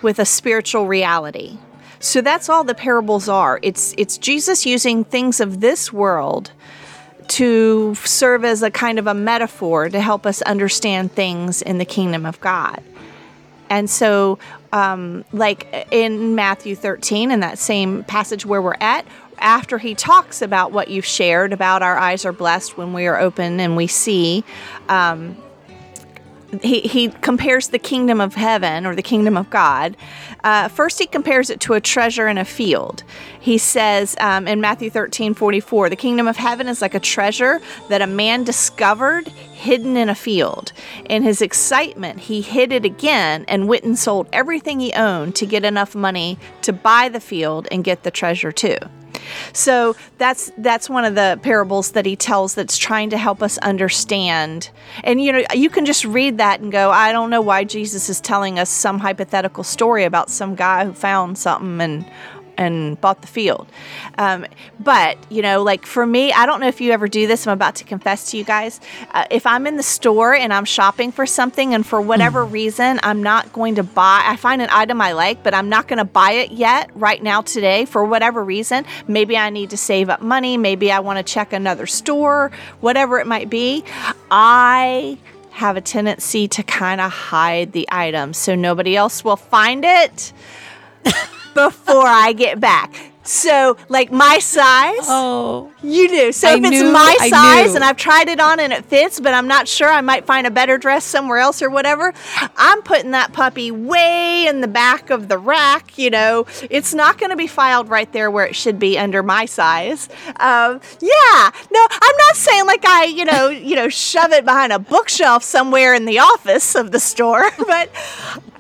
with 0.03 0.19
a 0.19 0.25
spiritual 0.25 0.87
reality. 0.87 1.59
So 2.01 2.23
that's 2.23 2.49
all 2.49 2.65
the 2.65 2.75
parables 2.75 3.29
are. 3.29 3.61
It's 3.63 3.95
it's 3.99 4.17
Jesus 4.17 4.65
using 4.65 5.05
things 5.05 5.39
of 5.39 5.61
this 5.61 5.93
world 5.93 6.51
to 7.29 7.95
serve 7.95 8.45
as 8.45 8.63
a 8.63 8.71
kind 8.71 8.99
of 8.99 9.07
a 9.07 9.15
metaphor 9.15 9.89
to 9.89 10.01
help 10.01 10.27
us 10.27 10.43
understand 10.43 11.13
things 11.13 11.63
in 11.63 11.79
the 11.79 11.85
kingdom 11.85 12.27
of 12.27 12.41
God. 12.41 12.83
And 13.69 13.89
so, 13.89 14.41
um, 14.73 15.25
like 15.33 15.87
in 15.93 16.35
Matthew 16.35 16.75
13, 16.75 17.31
in 17.31 17.41
that 17.41 17.57
same 17.59 18.03
passage 18.05 18.45
where 18.45 18.61
we're 18.61 18.75
at, 18.81 19.07
after 19.39 19.79
he 19.79 19.95
talks 19.95 20.43
about 20.43 20.73
what 20.73 20.89
you've 20.89 21.07
shared 21.07 21.53
about 21.53 21.83
our 21.83 21.97
eyes 21.97 22.25
are 22.25 22.33
blessed 22.33 22.77
when 22.77 22.93
we 22.93 23.07
are 23.07 23.19
open 23.19 23.61
and 23.61 23.77
we 23.77 23.87
see, 23.87 24.45
um, 24.89 25.37
he, 26.63 26.81
he 26.81 27.09
compares 27.09 27.69
the 27.69 27.79
kingdom 27.79 28.21
of 28.21 28.35
heaven 28.35 28.87
or 28.87 28.95
the 28.95 29.03
kingdom 29.03 29.37
of 29.37 29.49
God. 29.51 29.97
Uh, 30.43 30.69
first, 30.69 30.99
he 30.99 31.07
compares 31.07 31.51
it 31.51 31.61
to 31.61 31.75
a 31.75 31.81
treasure 31.81 32.29
in 32.29 32.39
a 32.39 32.45
field. 32.45 33.03
He 33.39 33.59
says 33.59 34.17
um, 34.21 34.49
in 34.49 34.61
Matthew 34.61 34.91
13 34.91 35.35
44, 35.35 35.91
the 35.91 35.97
kingdom 35.97 36.27
of 36.27 36.37
heaven 36.37 36.69
is 36.69 36.83
like 36.83 36.95
a 36.95 37.01
treasure 37.01 37.61
that 37.89 38.03
a 38.03 38.07
man 38.07 38.45
discovered 38.45 39.29
hidden 39.29 39.97
in 39.97 40.09
a 40.09 40.15
field. 40.15 40.73
In 41.09 41.23
his 41.23 41.43
excitement, 41.43 42.21
he 42.21 42.41
hid 42.41 42.73
it 42.73 42.85
again 42.85 43.45
and 43.47 43.69
went 43.69 43.85
and 43.85 43.99
sold 43.99 44.29
everything 44.33 44.81
he 44.81 44.93
owned 44.93 45.37
to 45.37 45.47
get 45.47 45.65
enough 45.65 45.95
money 45.95 46.39
to 46.63 46.73
buy 46.73 47.09
the 47.09 47.21
field 47.21 47.69
and 47.71 47.85
get 47.85 48.03
the 48.03 48.11
treasure 48.11 48.53
too. 48.53 48.77
So 49.53 49.97
that's 50.19 50.51
that's 50.59 50.89
one 50.89 51.05
of 51.05 51.15
the 51.15 51.39
parables 51.43 51.93
that 51.93 52.07
he 52.07 52.17
tells 52.17 52.55
that's 52.55 52.77
trying 52.79 53.11
to 53.11 53.19
help 53.19 53.43
us 53.43 53.59
understand. 53.59 54.71
And 55.05 55.21
you 55.23 55.33
know, 55.33 55.43
you 55.55 55.71
can 55.71 55.85
just 55.85 56.05
read 56.05 56.39
that 56.39 56.61
and 56.61 56.71
go, 56.71 56.91
I 56.91 57.13
don't 57.13 57.31
know 57.31 57.41
why 57.41 57.65
Jesus 57.65 58.09
is 58.09 58.21
telling 58.21 58.59
us 58.59 58.71
some 58.71 58.99
hypothetical 58.99 59.65
story 59.65 60.05
about 60.05 60.31
some 60.31 60.55
guy 60.55 60.85
who 60.85 60.93
found 60.93 61.39
something 61.39 61.81
and 61.81 62.05
and 62.61 63.01
bought 63.01 63.23
the 63.23 63.27
field. 63.27 63.67
Um, 64.19 64.47
but, 64.79 65.17
you 65.31 65.41
know, 65.41 65.63
like 65.63 65.87
for 65.87 66.07
me, 66.07 66.31
I 66.31 66.45
don't 66.45 66.61
know 66.61 66.69
if 66.69 66.81
you 66.81 66.93
ever 66.93 67.09
do 67.09 67.27
this. 67.27 67.47
I'm 67.47 67.55
about 67.55 67.75
to 67.77 67.85
confess 67.85 68.31
to 68.31 68.37
you 68.37 68.45
guys. 68.45 68.81
Uh, 69.13 69.25
if 69.31 69.47
I'm 69.47 69.67
in 69.67 69.77
the 69.79 69.83
store 69.83 70.35
and 70.35 70.53
I'm 70.53 70.67
shopping 70.67 71.11
for 71.11 71.25
something 71.25 71.75
and 71.75 71.85
for 71.85 72.01
whatever 72.03 72.45
mm. 72.45 72.53
reason 72.53 73.01
I'm 73.03 73.23
not 73.23 73.53
going 73.55 73.77
to 73.77 73.83
buy, 73.83 74.23
I 74.25 74.37
find 74.37 74.61
an 74.61 74.69
item 74.71 75.01
I 75.01 75.13
like, 75.13 75.43
but 75.43 75.55
I'm 75.55 75.71
not 75.71 75.89
going 75.89 75.99
to 75.99 76.05
buy 76.05 76.33
it 76.33 76.53
yet 76.53 76.91
right 76.95 77.23
now 77.23 77.41
today 77.41 77.87
for 77.87 78.05
whatever 78.05 78.45
reason. 78.45 78.85
Maybe 79.09 79.39
I 79.39 79.49
need 79.49 79.71
to 79.71 79.79
save 79.79 80.11
up 80.11 80.21
money. 80.21 80.59
Maybe 80.59 80.93
I 80.93 81.01
want 81.01 81.17
to 81.17 81.23
check 81.23 81.55
another 81.55 81.87
store, 81.87 82.53
whatever 82.81 83.19
it 83.19 83.27
might 83.27 83.49
be. 83.49 83.85
I 84.31 85.17
have 85.53 85.79
a 85.79 85.81
tendency 85.81 86.47
to 86.49 86.63
kind 86.63 87.01
of 87.01 87.11
hide 87.11 87.73
the 87.73 87.89
item 87.91 88.35
so 88.35 88.55
nobody 88.55 88.97
else 88.97 89.25
will 89.25 89.37
find 89.37 89.83
it. 89.87 90.33
before 91.55 92.07
I 92.07 92.33
get 92.33 92.61
back. 92.61 93.11
So, 93.23 93.77
like 93.89 94.11
my 94.11 94.39
size. 94.39 95.03
Oh. 95.03 95.71
You 95.83 96.09
do. 96.09 96.33
So, 96.33 96.49
I 96.49 96.55
if 96.55 96.65
it's 96.65 96.71
new, 96.71 96.91
my 96.91 97.17
size 97.29 97.75
and 97.75 97.85
I've 97.85 97.97
tried 97.97 98.29
it 98.29 98.41
on 98.41 98.59
and 98.59 98.73
it 98.73 98.85
fits, 98.87 99.21
but 99.21 99.35
I'm 99.35 99.47
not 99.47 99.69
sure, 99.69 99.89
I 99.89 100.01
might 100.01 100.25
find 100.25 100.47
a 100.47 100.51
better 100.51 100.79
dress 100.79 101.05
somewhere 101.05 101.39
else 101.39 101.61
or 101.63 101.71
whatever, 101.71 102.15
I'm 102.57 102.83
putting 102.83 103.11
that 103.13 103.33
puppy 103.33 103.71
way 103.71 104.47
in 104.49 104.63
the 104.63 104.69
back 104.69 105.11
of 105.11 105.29
the 105.29 105.39
rack. 105.39 105.99
You 105.99 106.11
know, 106.11 106.47
it's 106.71 106.95
not 106.95 107.19
going 107.19 107.31
to 107.31 107.37
be 107.37 107.47
filed 107.47 107.89
right 107.89 108.11
there 108.13 108.31
where 108.31 108.47
it 108.47 108.57
should 108.57 108.79
be 108.79 108.99
under 108.99 109.23
my 109.23 109.45
size. 109.45 110.09
Um, 110.37 110.81
yeah. 111.01 111.51
No, 111.71 111.87
I'm 111.91 112.17
not 112.19 112.37
saying 112.37 112.67
like 112.67 112.85
I, 112.87 113.05
you 113.05 113.27
know, 113.27 113.49
you 113.49 113.77
know, 113.77 113.89
shove 113.89 114.33
it 114.33 114.45
behind 114.45 114.73
a 114.73 114.79
bookshelf 114.79 115.45
somewhere 115.45 115.95
in 115.95 116.07
the 116.07 116.19
office 116.19 116.75
of 116.75 116.91
the 116.91 117.01
store, 117.01 117.51
but 117.59 117.91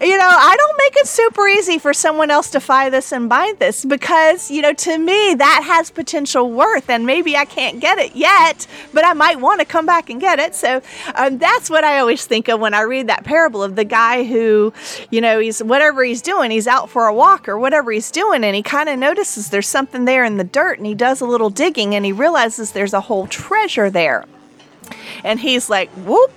you 0.00 0.16
know, 0.16 0.26
I 0.26 0.56
don't 0.56 0.78
make 0.78 0.96
it 0.96 1.06
super 1.06 1.46
easy 1.46 1.78
for 1.78 1.92
someone 1.92 2.30
else 2.30 2.50
to 2.50 2.60
buy 2.60 2.88
this 2.88 3.12
and 3.12 3.28
buy 3.28 3.52
this 3.58 3.84
because, 3.84 4.50
you 4.50 4.62
know, 4.62 4.72
to 4.72 4.96
me, 4.98 5.34
that 5.34 5.62
has 5.64 5.90
potential 5.90 6.50
worth 6.50 6.88
and 6.88 7.04
maybe 7.04 7.36
I 7.36 7.44
can't 7.44 7.80
get 7.80 7.98
it 7.98 8.16
yet, 8.16 8.66
but 8.94 9.04
I 9.04 9.12
might 9.12 9.40
want 9.40 9.60
to 9.60 9.66
come 9.66 9.84
back 9.84 10.08
and 10.08 10.18
get 10.18 10.38
it. 10.38 10.54
So 10.54 10.80
um, 11.14 11.36
that's 11.36 11.68
what 11.68 11.84
I 11.84 11.98
always 11.98 12.24
think 12.24 12.48
of 12.48 12.60
when 12.60 12.72
I 12.72 12.80
read 12.82 13.08
that 13.08 13.24
parable 13.24 13.62
of 13.62 13.76
the 13.76 13.84
guy 13.84 14.24
who, 14.24 14.72
you 15.10 15.20
know, 15.20 15.38
he's 15.38 15.62
whatever 15.62 16.02
he's 16.02 16.22
doing, 16.22 16.50
he's 16.50 16.66
out 16.66 16.88
for 16.88 17.06
a 17.06 17.14
walk 17.14 17.46
or 17.46 17.58
whatever 17.58 17.92
he's 17.92 18.10
doing, 18.10 18.42
and 18.42 18.56
he 18.56 18.62
kind 18.62 18.88
of 18.88 18.98
notices 18.98 19.50
there's 19.50 19.68
something 19.68 20.06
there 20.06 20.24
in 20.24 20.38
the 20.38 20.44
dirt 20.44 20.78
and 20.78 20.86
he 20.86 20.94
does 20.94 21.20
a 21.20 21.26
little 21.26 21.50
digging 21.50 21.94
and 21.94 22.06
he 22.06 22.12
realizes 22.12 22.72
there's 22.72 22.94
a 22.94 23.02
whole 23.02 23.26
treasure 23.26 23.90
there. 23.90 24.24
And 25.24 25.38
he's 25.38 25.68
like, 25.68 25.90
whoop, 25.90 26.32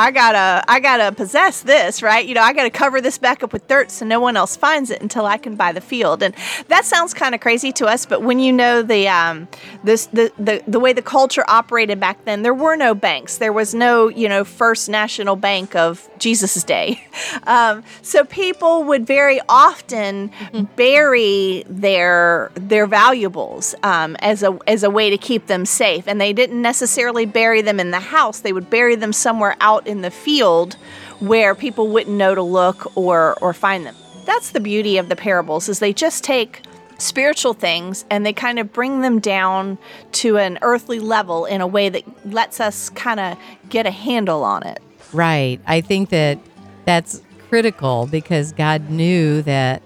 I 0.00 0.10
gotta 0.10 0.64
I 0.68 0.80
gotta 0.80 1.14
possess 1.14 1.62
this, 1.62 2.02
right? 2.02 2.26
You 2.26 2.34
know, 2.34 2.42
I 2.42 2.52
gotta 2.52 2.70
cover 2.70 3.00
this 3.00 3.18
back 3.18 3.42
up 3.42 3.52
with 3.52 3.66
dirt 3.68 3.90
so 3.90 4.06
no 4.06 4.20
one 4.20 4.36
else 4.36 4.56
finds 4.56 4.90
it 4.90 5.02
until 5.02 5.26
I 5.26 5.36
can 5.36 5.56
buy 5.56 5.72
the 5.72 5.80
field. 5.80 6.22
And 6.22 6.34
that 6.68 6.84
sounds 6.84 7.14
kind 7.14 7.34
of 7.34 7.40
crazy 7.40 7.72
to 7.72 7.86
us, 7.86 8.06
but 8.06 8.22
when 8.22 8.38
you 8.38 8.52
know 8.52 8.82
the 8.82 9.08
um 9.08 9.48
this 9.84 10.06
the, 10.06 10.32
the 10.38 10.62
the 10.66 10.80
way 10.80 10.92
the 10.92 11.02
culture 11.02 11.44
operated 11.48 11.98
back 11.98 12.24
then, 12.24 12.42
there 12.42 12.54
were 12.54 12.76
no 12.76 12.94
banks. 12.94 13.38
There 13.38 13.52
was 13.52 13.74
no, 13.74 14.08
you 14.08 14.28
know, 14.28 14.44
first 14.44 14.88
national 14.88 15.36
bank 15.36 15.74
of 15.74 16.08
Jesus' 16.18 16.62
day. 16.64 17.02
Um, 17.44 17.84
so 18.02 18.24
people 18.24 18.84
would 18.84 19.06
very 19.06 19.40
often 19.48 20.28
mm-hmm. 20.28 20.64
bury 20.76 21.64
their 21.68 22.50
their 22.54 22.86
valuables 22.86 23.74
um, 23.82 24.16
as 24.20 24.42
a 24.42 24.58
as 24.66 24.82
a 24.82 24.90
way 24.90 25.10
to 25.10 25.18
keep 25.18 25.46
them 25.46 25.64
safe. 25.64 26.06
And 26.06 26.20
they 26.20 26.32
didn't 26.32 26.60
necessarily 26.60 27.26
bury 27.26 27.62
them 27.62 27.80
in 27.80 27.90
the 27.90 28.00
house. 28.00 28.40
They 28.40 28.52
would 28.52 28.70
bury 28.70 28.94
them 28.94 29.12
somewhere 29.12 29.56
out 29.60 29.80
out 29.80 29.89
in 29.90 30.00
the 30.00 30.10
field 30.10 30.74
where 31.18 31.54
people 31.54 31.88
wouldn't 31.88 32.16
know 32.16 32.34
to 32.34 32.42
look 32.42 32.96
or 32.96 33.36
or 33.42 33.52
find 33.52 33.84
them. 33.84 33.96
That's 34.24 34.50
the 34.50 34.60
beauty 34.60 34.96
of 34.96 35.08
the 35.08 35.16
parables 35.16 35.68
is 35.68 35.78
they 35.80 35.92
just 35.92 36.24
take 36.24 36.62
spiritual 36.98 37.54
things 37.54 38.04
and 38.10 38.24
they 38.24 38.32
kind 38.32 38.58
of 38.58 38.72
bring 38.72 39.00
them 39.00 39.20
down 39.20 39.78
to 40.12 40.36
an 40.36 40.58
earthly 40.62 40.98
level 40.98 41.46
in 41.46 41.60
a 41.60 41.66
way 41.66 41.88
that 41.88 42.04
lets 42.26 42.60
us 42.60 42.90
kind 42.90 43.20
of 43.20 43.38
get 43.68 43.86
a 43.86 43.90
handle 43.90 44.44
on 44.44 44.62
it. 44.66 44.80
Right. 45.12 45.60
I 45.66 45.80
think 45.80 46.10
that 46.10 46.38
that's 46.84 47.22
critical 47.48 48.06
because 48.06 48.52
God 48.52 48.90
knew 48.90 49.42
that 49.42 49.82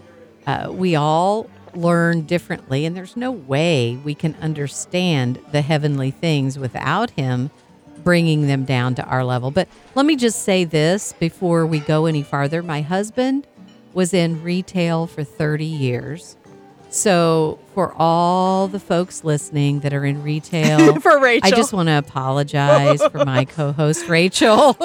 uh, 0.47 0.69
we 0.71 0.97
all 0.97 1.49
learn 1.75 2.23
differently, 2.23 2.85
and 2.85 2.97
there's 2.97 3.17
no 3.17 3.33
way 3.33 3.99
we 4.05 4.15
can 4.15 4.35
understand 4.37 5.41
the 5.51 5.63
heavenly 5.63 6.11
things 6.11 6.59
without 6.59 7.11
Him 7.11 7.51
bringing 8.05 8.47
them 8.47 8.65
down 8.65 8.95
to 8.97 9.05
our 9.05 9.25
level. 9.25 9.51
But 9.51 9.69
let 9.95 10.07
me 10.07 10.17
just 10.17 10.43
say 10.43 10.65
this 10.65 11.13
before 11.15 11.67
we 11.67 11.81
go 11.81 12.07
any 12.07 12.23
farther. 12.23 12.63
My 12.63 12.83
husband 12.83 13.47
was 13.95 14.13
in 14.13 14.43
retail 14.43 15.07
for 15.07 15.25
30 15.25 15.65
years. 15.65 16.37
So, 16.91 17.59
for 17.75 17.93
all 17.97 18.69
the 18.69 18.79
folks 18.79 19.25
listening 19.25 19.81
that 19.81 19.93
are 19.93 20.05
in 20.05 20.23
retail, 20.23 20.95
for 21.01 21.19
Rachel, 21.19 21.49
I 21.49 21.51
just 21.51 21.73
want 21.73 21.89
to 21.89 21.99
apologize 21.99 23.03
for 23.07 23.25
my 23.25 23.45
co 23.47 23.73
host, 23.73 24.07
Rachel, 24.07 24.77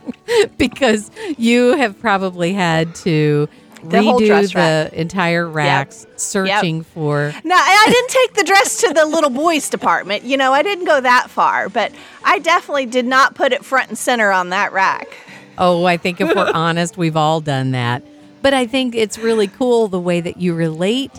because 0.56 1.10
you 1.36 1.76
have 1.76 2.00
probably 2.00 2.54
had 2.54 2.94
to 2.96 3.46
the 3.82 3.98
redo 3.98 4.52
the 4.52 4.58
rack. 4.58 4.92
entire 4.92 5.48
racks 5.48 6.06
yep. 6.08 6.20
searching 6.20 6.76
yep. 6.78 6.86
for. 6.86 7.34
Now, 7.44 7.56
I 7.56 7.86
didn't 7.90 8.10
take 8.10 8.34
the 8.34 8.44
dress 8.44 8.80
to 8.82 8.92
the 8.92 9.04
little 9.06 9.30
boys 9.30 9.68
department. 9.68 10.24
You 10.24 10.36
know, 10.36 10.52
I 10.52 10.62
didn't 10.62 10.84
go 10.84 11.00
that 11.00 11.30
far, 11.30 11.68
but 11.68 11.92
I 12.24 12.38
definitely 12.38 12.86
did 12.86 13.06
not 13.06 13.34
put 13.34 13.52
it 13.52 13.64
front 13.64 13.88
and 13.88 13.98
center 13.98 14.30
on 14.30 14.50
that 14.50 14.72
rack. 14.72 15.16
Oh, 15.58 15.84
I 15.84 15.96
think 15.96 16.20
if 16.20 16.34
we're 16.34 16.50
honest, 16.54 16.96
we've 16.96 17.16
all 17.16 17.40
done 17.40 17.72
that. 17.72 18.02
But 18.42 18.54
I 18.54 18.66
think 18.66 18.94
it's 18.94 19.18
really 19.18 19.48
cool 19.48 19.88
the 19.88 20.00
way 20.00 20.20
that 20.20 20.38
you 20.38 20.54
relate 20.54 21.12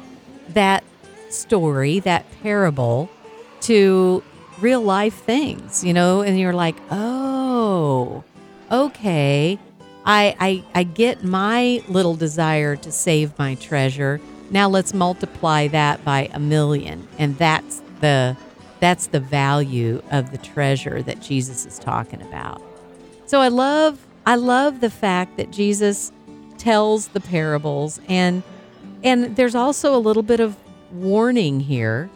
that 0.50 0.84
story, 1.30 2.00
that 2.00 2.26
parable, 2.42 3.10
to 3.62 4.24
real 4.60 4.82
life 4.82 5.16
things, 5.16 5.84
you 5.84 5.94
know, 5.94 6.22
and 6.22 6.40
you're 6.40 6.54
like, 6.54 6.76
oh, 6.90 8.24
okay. 8.72 9.60
I, 10.06 10.36
I 10.40 10.64
I 10.80 10.84
get 10.84 11.24
my 11.24 11.84
little 11.88 12.16
desire 12.16 12.76
to 12.76 12.92
save 12.92 13.38
my 13.38 13.56
treasure. 13.56 14.20
Now 14.50 14.68
let's 14.68 14.94
multiply 14.94 15.68
that 15.68 16.04
by 16.04 16.30
a 16.34 16.40
million, 16.40 17.08
and 17.18 17.38
that's 17.38 17.82
the 18.00 18.36
that's 18.80 19.08
the 19.08 19.20
value 19.20 20.02
of 20.12 20.32
the 20.32 20.38
treasure 20.40 21.02
that 21.04 21.22
Jesus 21.22 21.66
is 21.66 21.78
talking 21.78 22.22
about. 22.22 22.62
So 23.28 23.40
I 23.40 23.48
love 23.48 24.06
I 24.26 24.36
love 24.36 24.82
the 24.82 24.90
fact 24.90 25.38
that 25.38 25.52
Jesus 25.52 26.12
tells 26.58 27.10
the 27.10 27.20
parables 27.20 28.00
and 28.08 28.44
and 29.04 29.36
there's 29.36 29.56
also 29.56 29.96
a 29.96 29.98
little 29.98 30.24
bit 30.24 30.40
of 30.40 30.56
warning 30.92 31.60
here 31.60 32.10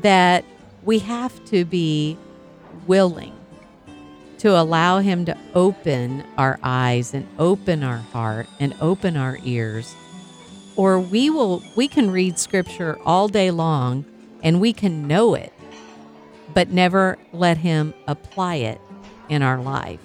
that 0.00 0.44
we 0.84 0.98
have 1.00 1.44
to 1.46 1.64
be 1.64 2.16
willing 2.86 3.36
to 4.42 4.60
allow 4.60 4.98
Him 4.98 5.24
to 5.24 5.38
open 5.54 6.24
our 6.36 6.58
eyes 6.64 7.14
and 7.14 7.28
open 7.38 7.84
our 7.84 7.98
heart 7.98 8.48
and 8.58 8.74
open 8.80 9.16
our 9.16 9.38
ears. 9.44 9.94
Or 10.74 10.98
we 10.98 11.30
will, 11.30 11.62
we 11.76 11.86
can 11.86 12.10
read 12.10 12.40
scripture 12.40 12.98
all 13.04 13.28
day 13.28 13.52
long 13.52 14.04
and 14.42 14.60
we 14.60 14.72
can 14.72 15.06
know 15.06 15.34
it, 15.34 15.52
but 16.52 16.70
never 16.70 17.18
let 17.32 17.58
Him 17.58 17.94
apply 18.08 18.56
it 18.56 18.80
in 19.28 19.42
our 19.42 19.62
life. 19.62 20.00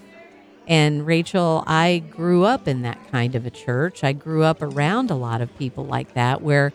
And 0.67 1.07
Rachel, 1.07 1.63
I 1.65 2.03
grew 2.07 2.43
up 2.43 2.67
in 2.67 2.83
that 2.83 2.99
kind 3.09 3.33
of 3.33 3.47
a 3.47 3.49
church. 3.49 4.03
I 4.03 4.13
grew 4.13 4.43
up 4.43 4.61
around 4.61 5.09
a 5.09 5.15
lot 5.15 5.41
of 5.41 5.57
people 5.57 5.83
like 5.87 6.13
that 6.13 6.43
where 6.43 6.73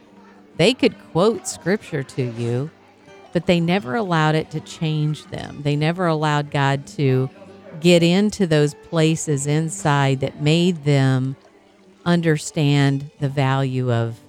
they 0.56 0.74
could 0.74 0.96
quote 1.12 1.46
scripture 1.46 2.02
to 2.02 2.22
you, 2.24 2.72
but 3.32 3.46
they 3.46 3.60
never 3.60 3.94
allowed 3.94 4.34
it 4.34 4.50
to 4.50 4.58
change 4.58 5.26
them. 5.26 5.62
They 5.62 5.76
never 5.76 6.08
allowed 6.08 6.50
God 6.50 6.88
to 6.88 7.30
get 7.82 8.02
into 8.02 8.46
those 8.46 8.74
places 8.74 9.46
inside 9.46 10.20
that 10.20 10.40
made 10.40 10.84
them 10.84 11.34
understand 12.06 13.10
the 13.18 13.28
value 13.28 13.92
of 13.92 14.20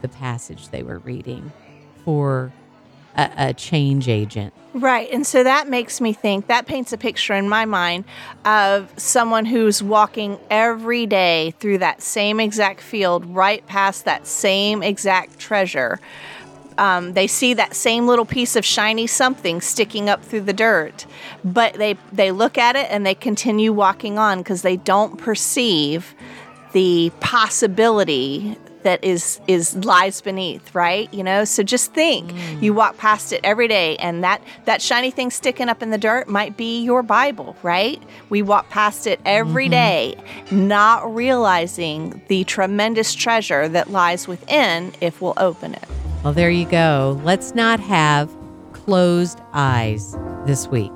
the 0.00 0.08
passage 0.08 0.70
they 0.70 0.82
were 0.82 0.98
reading 1.00 1.52
for 2.04 2.50
a, 3.16 3.30
a, 3.36 3.54
change 3.54 4.08
agent. 4.08 4.54
Right. 4.72 5.10
And 5.12 5.26
so 5.26 5.42
that 5.42 5.68
makes 5.68 6.00
me 6.00 6.12
think, 6.12 6.46
that 6.46 6.66
paints 6.66 6.92
a 6.92 6.98
picture 6.98 7.34
in 7.34 7.48
my 7.48 7.64
mind 7.64 8.04
of 8.44 8.92
someone 8.96 9.44
who's 9.44 9.82
walking 9.82 10.38
every 10.50 11.04
day 11.06 11.52
through 11.58 11.78
that 11.78 12.00
same 12.00 12.40
exact 12.40 12.80
field, 12.80 13.26
right 13.26 13.66
past 13.66 14.04
that 14.06 14.26
same 14.26 14.82
exact 14.82 15.38
treasure. 15.38 15.98
Um, 16.78 17.14
they 17.14 17.26
see 17.26 17.54
that 17.54 17.74
same 17.74 18.06
little 18.06 18.24
piece 18.24 18.56
of 18.56 18.64
shiny 18.64 19.06
something 19.06 19.60
sticking 19.60 20.08
up 20.08 20.24
through 20.24 20.42
the 20.42 20.52
dirt, 20.52 21.06
but 21.44 21.74
they 21.74 21.96
they 22.12 22.30
look 22.30 22.56
at 22.56 22.76
it 22.76 22.86
and 22.90 23.04
they 23.04 23.14
continue 23.14 23.72
walking 23.72 24.18
on 24.18 24.38
because 24.38 24.62
they 24.62 24.76
don't 24.76 25.18
perceive 25.18 26.14
the 26.72 27.10
possibility 27.20 28.56
that 28.82 29.02
is 29.02 29.40
is 29.46 29.74
lies 29.84 30.20
beneath 30.20 30.74
right? 30.74 31.12
You 31.12 31.24
know 31.24 31.44
so 31.44 31.62
just 31.62 31.92
think. 31.92 32.30
Mm. 32.30 32.62
you 32.62 32.74
walk 32.74 32.96
past 32.96 33.32
it 33.32 33.40
every 33.42 33.68
day 33.68 33.96
and 33.96 34.22
that 34.22 34.42
that 34.64 34.80
shiny 34.80 35.10
thing 35.10 35.30
sticking 35.30 35.68
up 35.68 35.82
in 35.82 35.90
the 35.90 35.98
dirt 35.98 36.28
might 36.28 36.56
be 36.56 36.82
your 36.82 37.02
bible 37.02 37.56
right? 37.62 38.02
We 38.30 38.42
walk 38.42 38.70
past 38.70 39.06
it 39.06 39.20
every 39.24 39.64
mm-hmm. 39.64 39.70
day, 39.72 40.14
not 40.50 41.12
realizing 41.14 42.22
the 42.28 42.44
tremendous 42.44 43.14
treasure 43.14 43.68
that 43.68 43.90
lies 43.90 44.28
within 44.28 44.92
if 45.00 45.20
we'll 45.20 45.34
open 45.36 45.74
it 45.74 45.88
well 46.22 46.32
there 46.32 46.50
you 46.50 46.66
go 46.66 47.20
let's 47.24 47.54
not 47.54 47.80
have 47.80 48.34
closed 48.72 49.40
eyes 49.52 50.16
this 50.46 50.68
week 50.68 50.92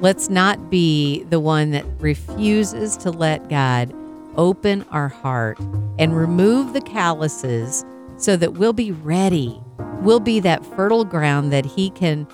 let's 0.00 0.28
not 0.28 0.70
be 0.70 1.22
the 1.24 1.40
one 1.40 1.70
that 1.70 1.84
refuses 1.98 2.96
to 2.96 3.10
let 3.10 3.48
god 3.48 3.92
open 4.36 4.84
our 4.90 5.08
heart 5.08 5.58
and 5.98 6.16
remove 6.16 6.72
the 6.72 6.80
calluses 6.80 7.84
so 8.16 8.36
that 8.36 8.54
we'll 8.54 8.72
be 8.72 8.92
ready. 8.92 9.60
We'll 10.00 10.20
be 10.20 10.40
that 10.40 10.64
fertile 10.64 11.04
ground 11.04 11.52
that 11.52 11.64
He 11.64 11.90
can 11.90 12.26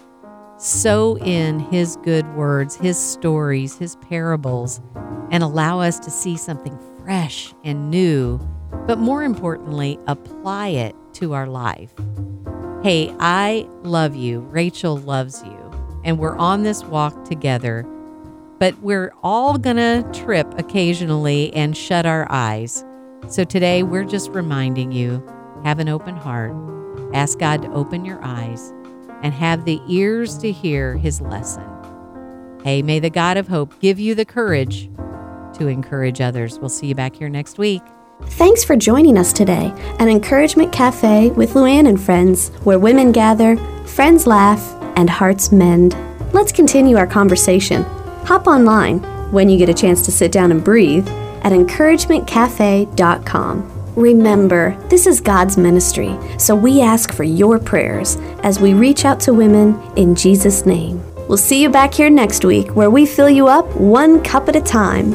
sow 0.59 1.17
in 1.19 1.61
His 1.61 1.97
good 1.99 2.27
words, 2.35 2.77
His 2.77 2.99
stories, 2.99 3.77
His 3.79 3.97
parables, 3.97 4.81
and 5.31 5.43
allow 5.43 5.81
us 5.81 5.99
to 6.01 6.11
see 6.11 6.37
something 6.37 6.79
fresh 7.03 7.53
and 7.65 7.91
new, 7.91 8.39
but 8.87 8.99
more 8.99 9.23
importantly, 9.23 9.99
apply 10.07 10.69
it 10.69 10.95
to 11.17 11.35
our 11.35 11.47
life. 11.47 11.93
Hey, 12.83 13.15
I 13.21 13.69
love 13.83 14.17
you. 14.17 14.41
Rachel 14.41 14.97
loves 14.97 15.43
you. 15.43 16.01
And 16.05 16.19
we're 16.19 16.37
on 16.37 16.63
this 16.63 16.85
walk 16.85 17.25
together 17.25 17.85
but 18.59 18.79
we're 18.81 19.13
all 19.23 19.59
going 19.59 19.77
to 19.77 20.09
trip 20.13 20.47
occasionally 20.59 21.53
and 21.53 21.77
shut 21.77 22.07
our 22.07 22.27
eyes. 22.31 22.85
So 23.29 23.45
today 23.45 23.83
we're 23.83 24.05
just 24.05 24.31
reminding 24.31 24.93
you 24.93 25.25
have 25.65 25.79
an 25.79 25.89
open 25.89 26.17
heart, 26.17 26.55
ask 27.13 27.39
God 27.39 27.63
to 27.63 27.73
open 27.73 28.05
your 28.05 28.23
eyes, 28.23 28.73
and 29.23 29.35
have 29.35 29.65
the 29.65 29.81
ears 29.89 30.39
to 30.39 30.53
hear 30.53 30.97
his 30.97 31.21
lesson. 31.21 31.65
Hey, 32.63 32.83
may 32.83 32.99
the 32.99 33.11
God 33.11 33.37
of 33.37 33.49
hope 33.49 33.79
give 33.81 33.99
you 33.99 34.15
the 34.15 34.25
courage 34.25 34.89
to 35.55 35.69
encourage 35.69 36.21
others. 36.21 36.59
We'll 36.59 36.69
see 36.69 36.89
you 36.89 36.95
back 36.95 37.17
here 37.17 37.29
next 37.29 37.59
week. 37.59 37.83
Thanks 38.23 38.65
for 38.65 38.77
joining 38.77 39.19
us 39.19 39.31
today 39.33 39.73
at 39.99 40.09
Encouragement 40.09 40.73
Cafe 40.73 41.33
with 41.33 41.53
Luann 41.53 41.87
and 41.87 42.01
friends, 42.01 42.49
where 42.65 42.79
women 42.79 43.13
gather, 43.13 43.59
friends 43.85 44.27
laugh, 44.27 44.75
and 44.97 45.11
hearts 45.11 45.53
mend. 45.53 45.95
Let's 46.33 46.51
continue 46.51 46.97
our 46.97 47.07
conversation. 47.07 47.83
Hop 48.25 48.47
online 48.47 49.01
when 49.31 49.51
you 49.51 49.59
get 49.59 49.69
a 49.69 49.75
chance 49.75 50.03
to 50.07 50.13
sit 50.13 50.33
down 50.33 50.51
and 50.51 50.65
breathe 50.65 51.07
at 51.43 51.53
encouragementcafe.com. 51.53 53.73
Remember, 53.95 54.77
this 54.89 55.07
is 55.07 55.21
God's 55.21 55.59
ministry, 55.59 56.17
so 56.39 56.57
we 56.57 56.81
ask 56.81 57.13
for 57.13 57.25
your 57.25 57.59
prayers 57.59 58.17
as 58.43 58.61
we 58.61 58.73
reach 58.73 59.05
out 59.05 59.21
to 59.21 59.35
women 59.35 59.79
in 59.97 60.15
Jesus' 60.15 60.65
name. 60.65 61.05
We'll 61.29 61.37
see 61.37 61.61
you 61.61 61.69
back 61.69 61.93
here 61.93 62.09
next 62.09 62.45
week 62.45 62.77
where 62.77 62.91
we 62.91 63.05
fill 63.05 63.31
you 63.31 63.49
up 63.49 63.67
one 63.77 64.23
cup 64.23 64.49
at 64.49 64.57
a 64.57 64.61
time. 64.61 65.13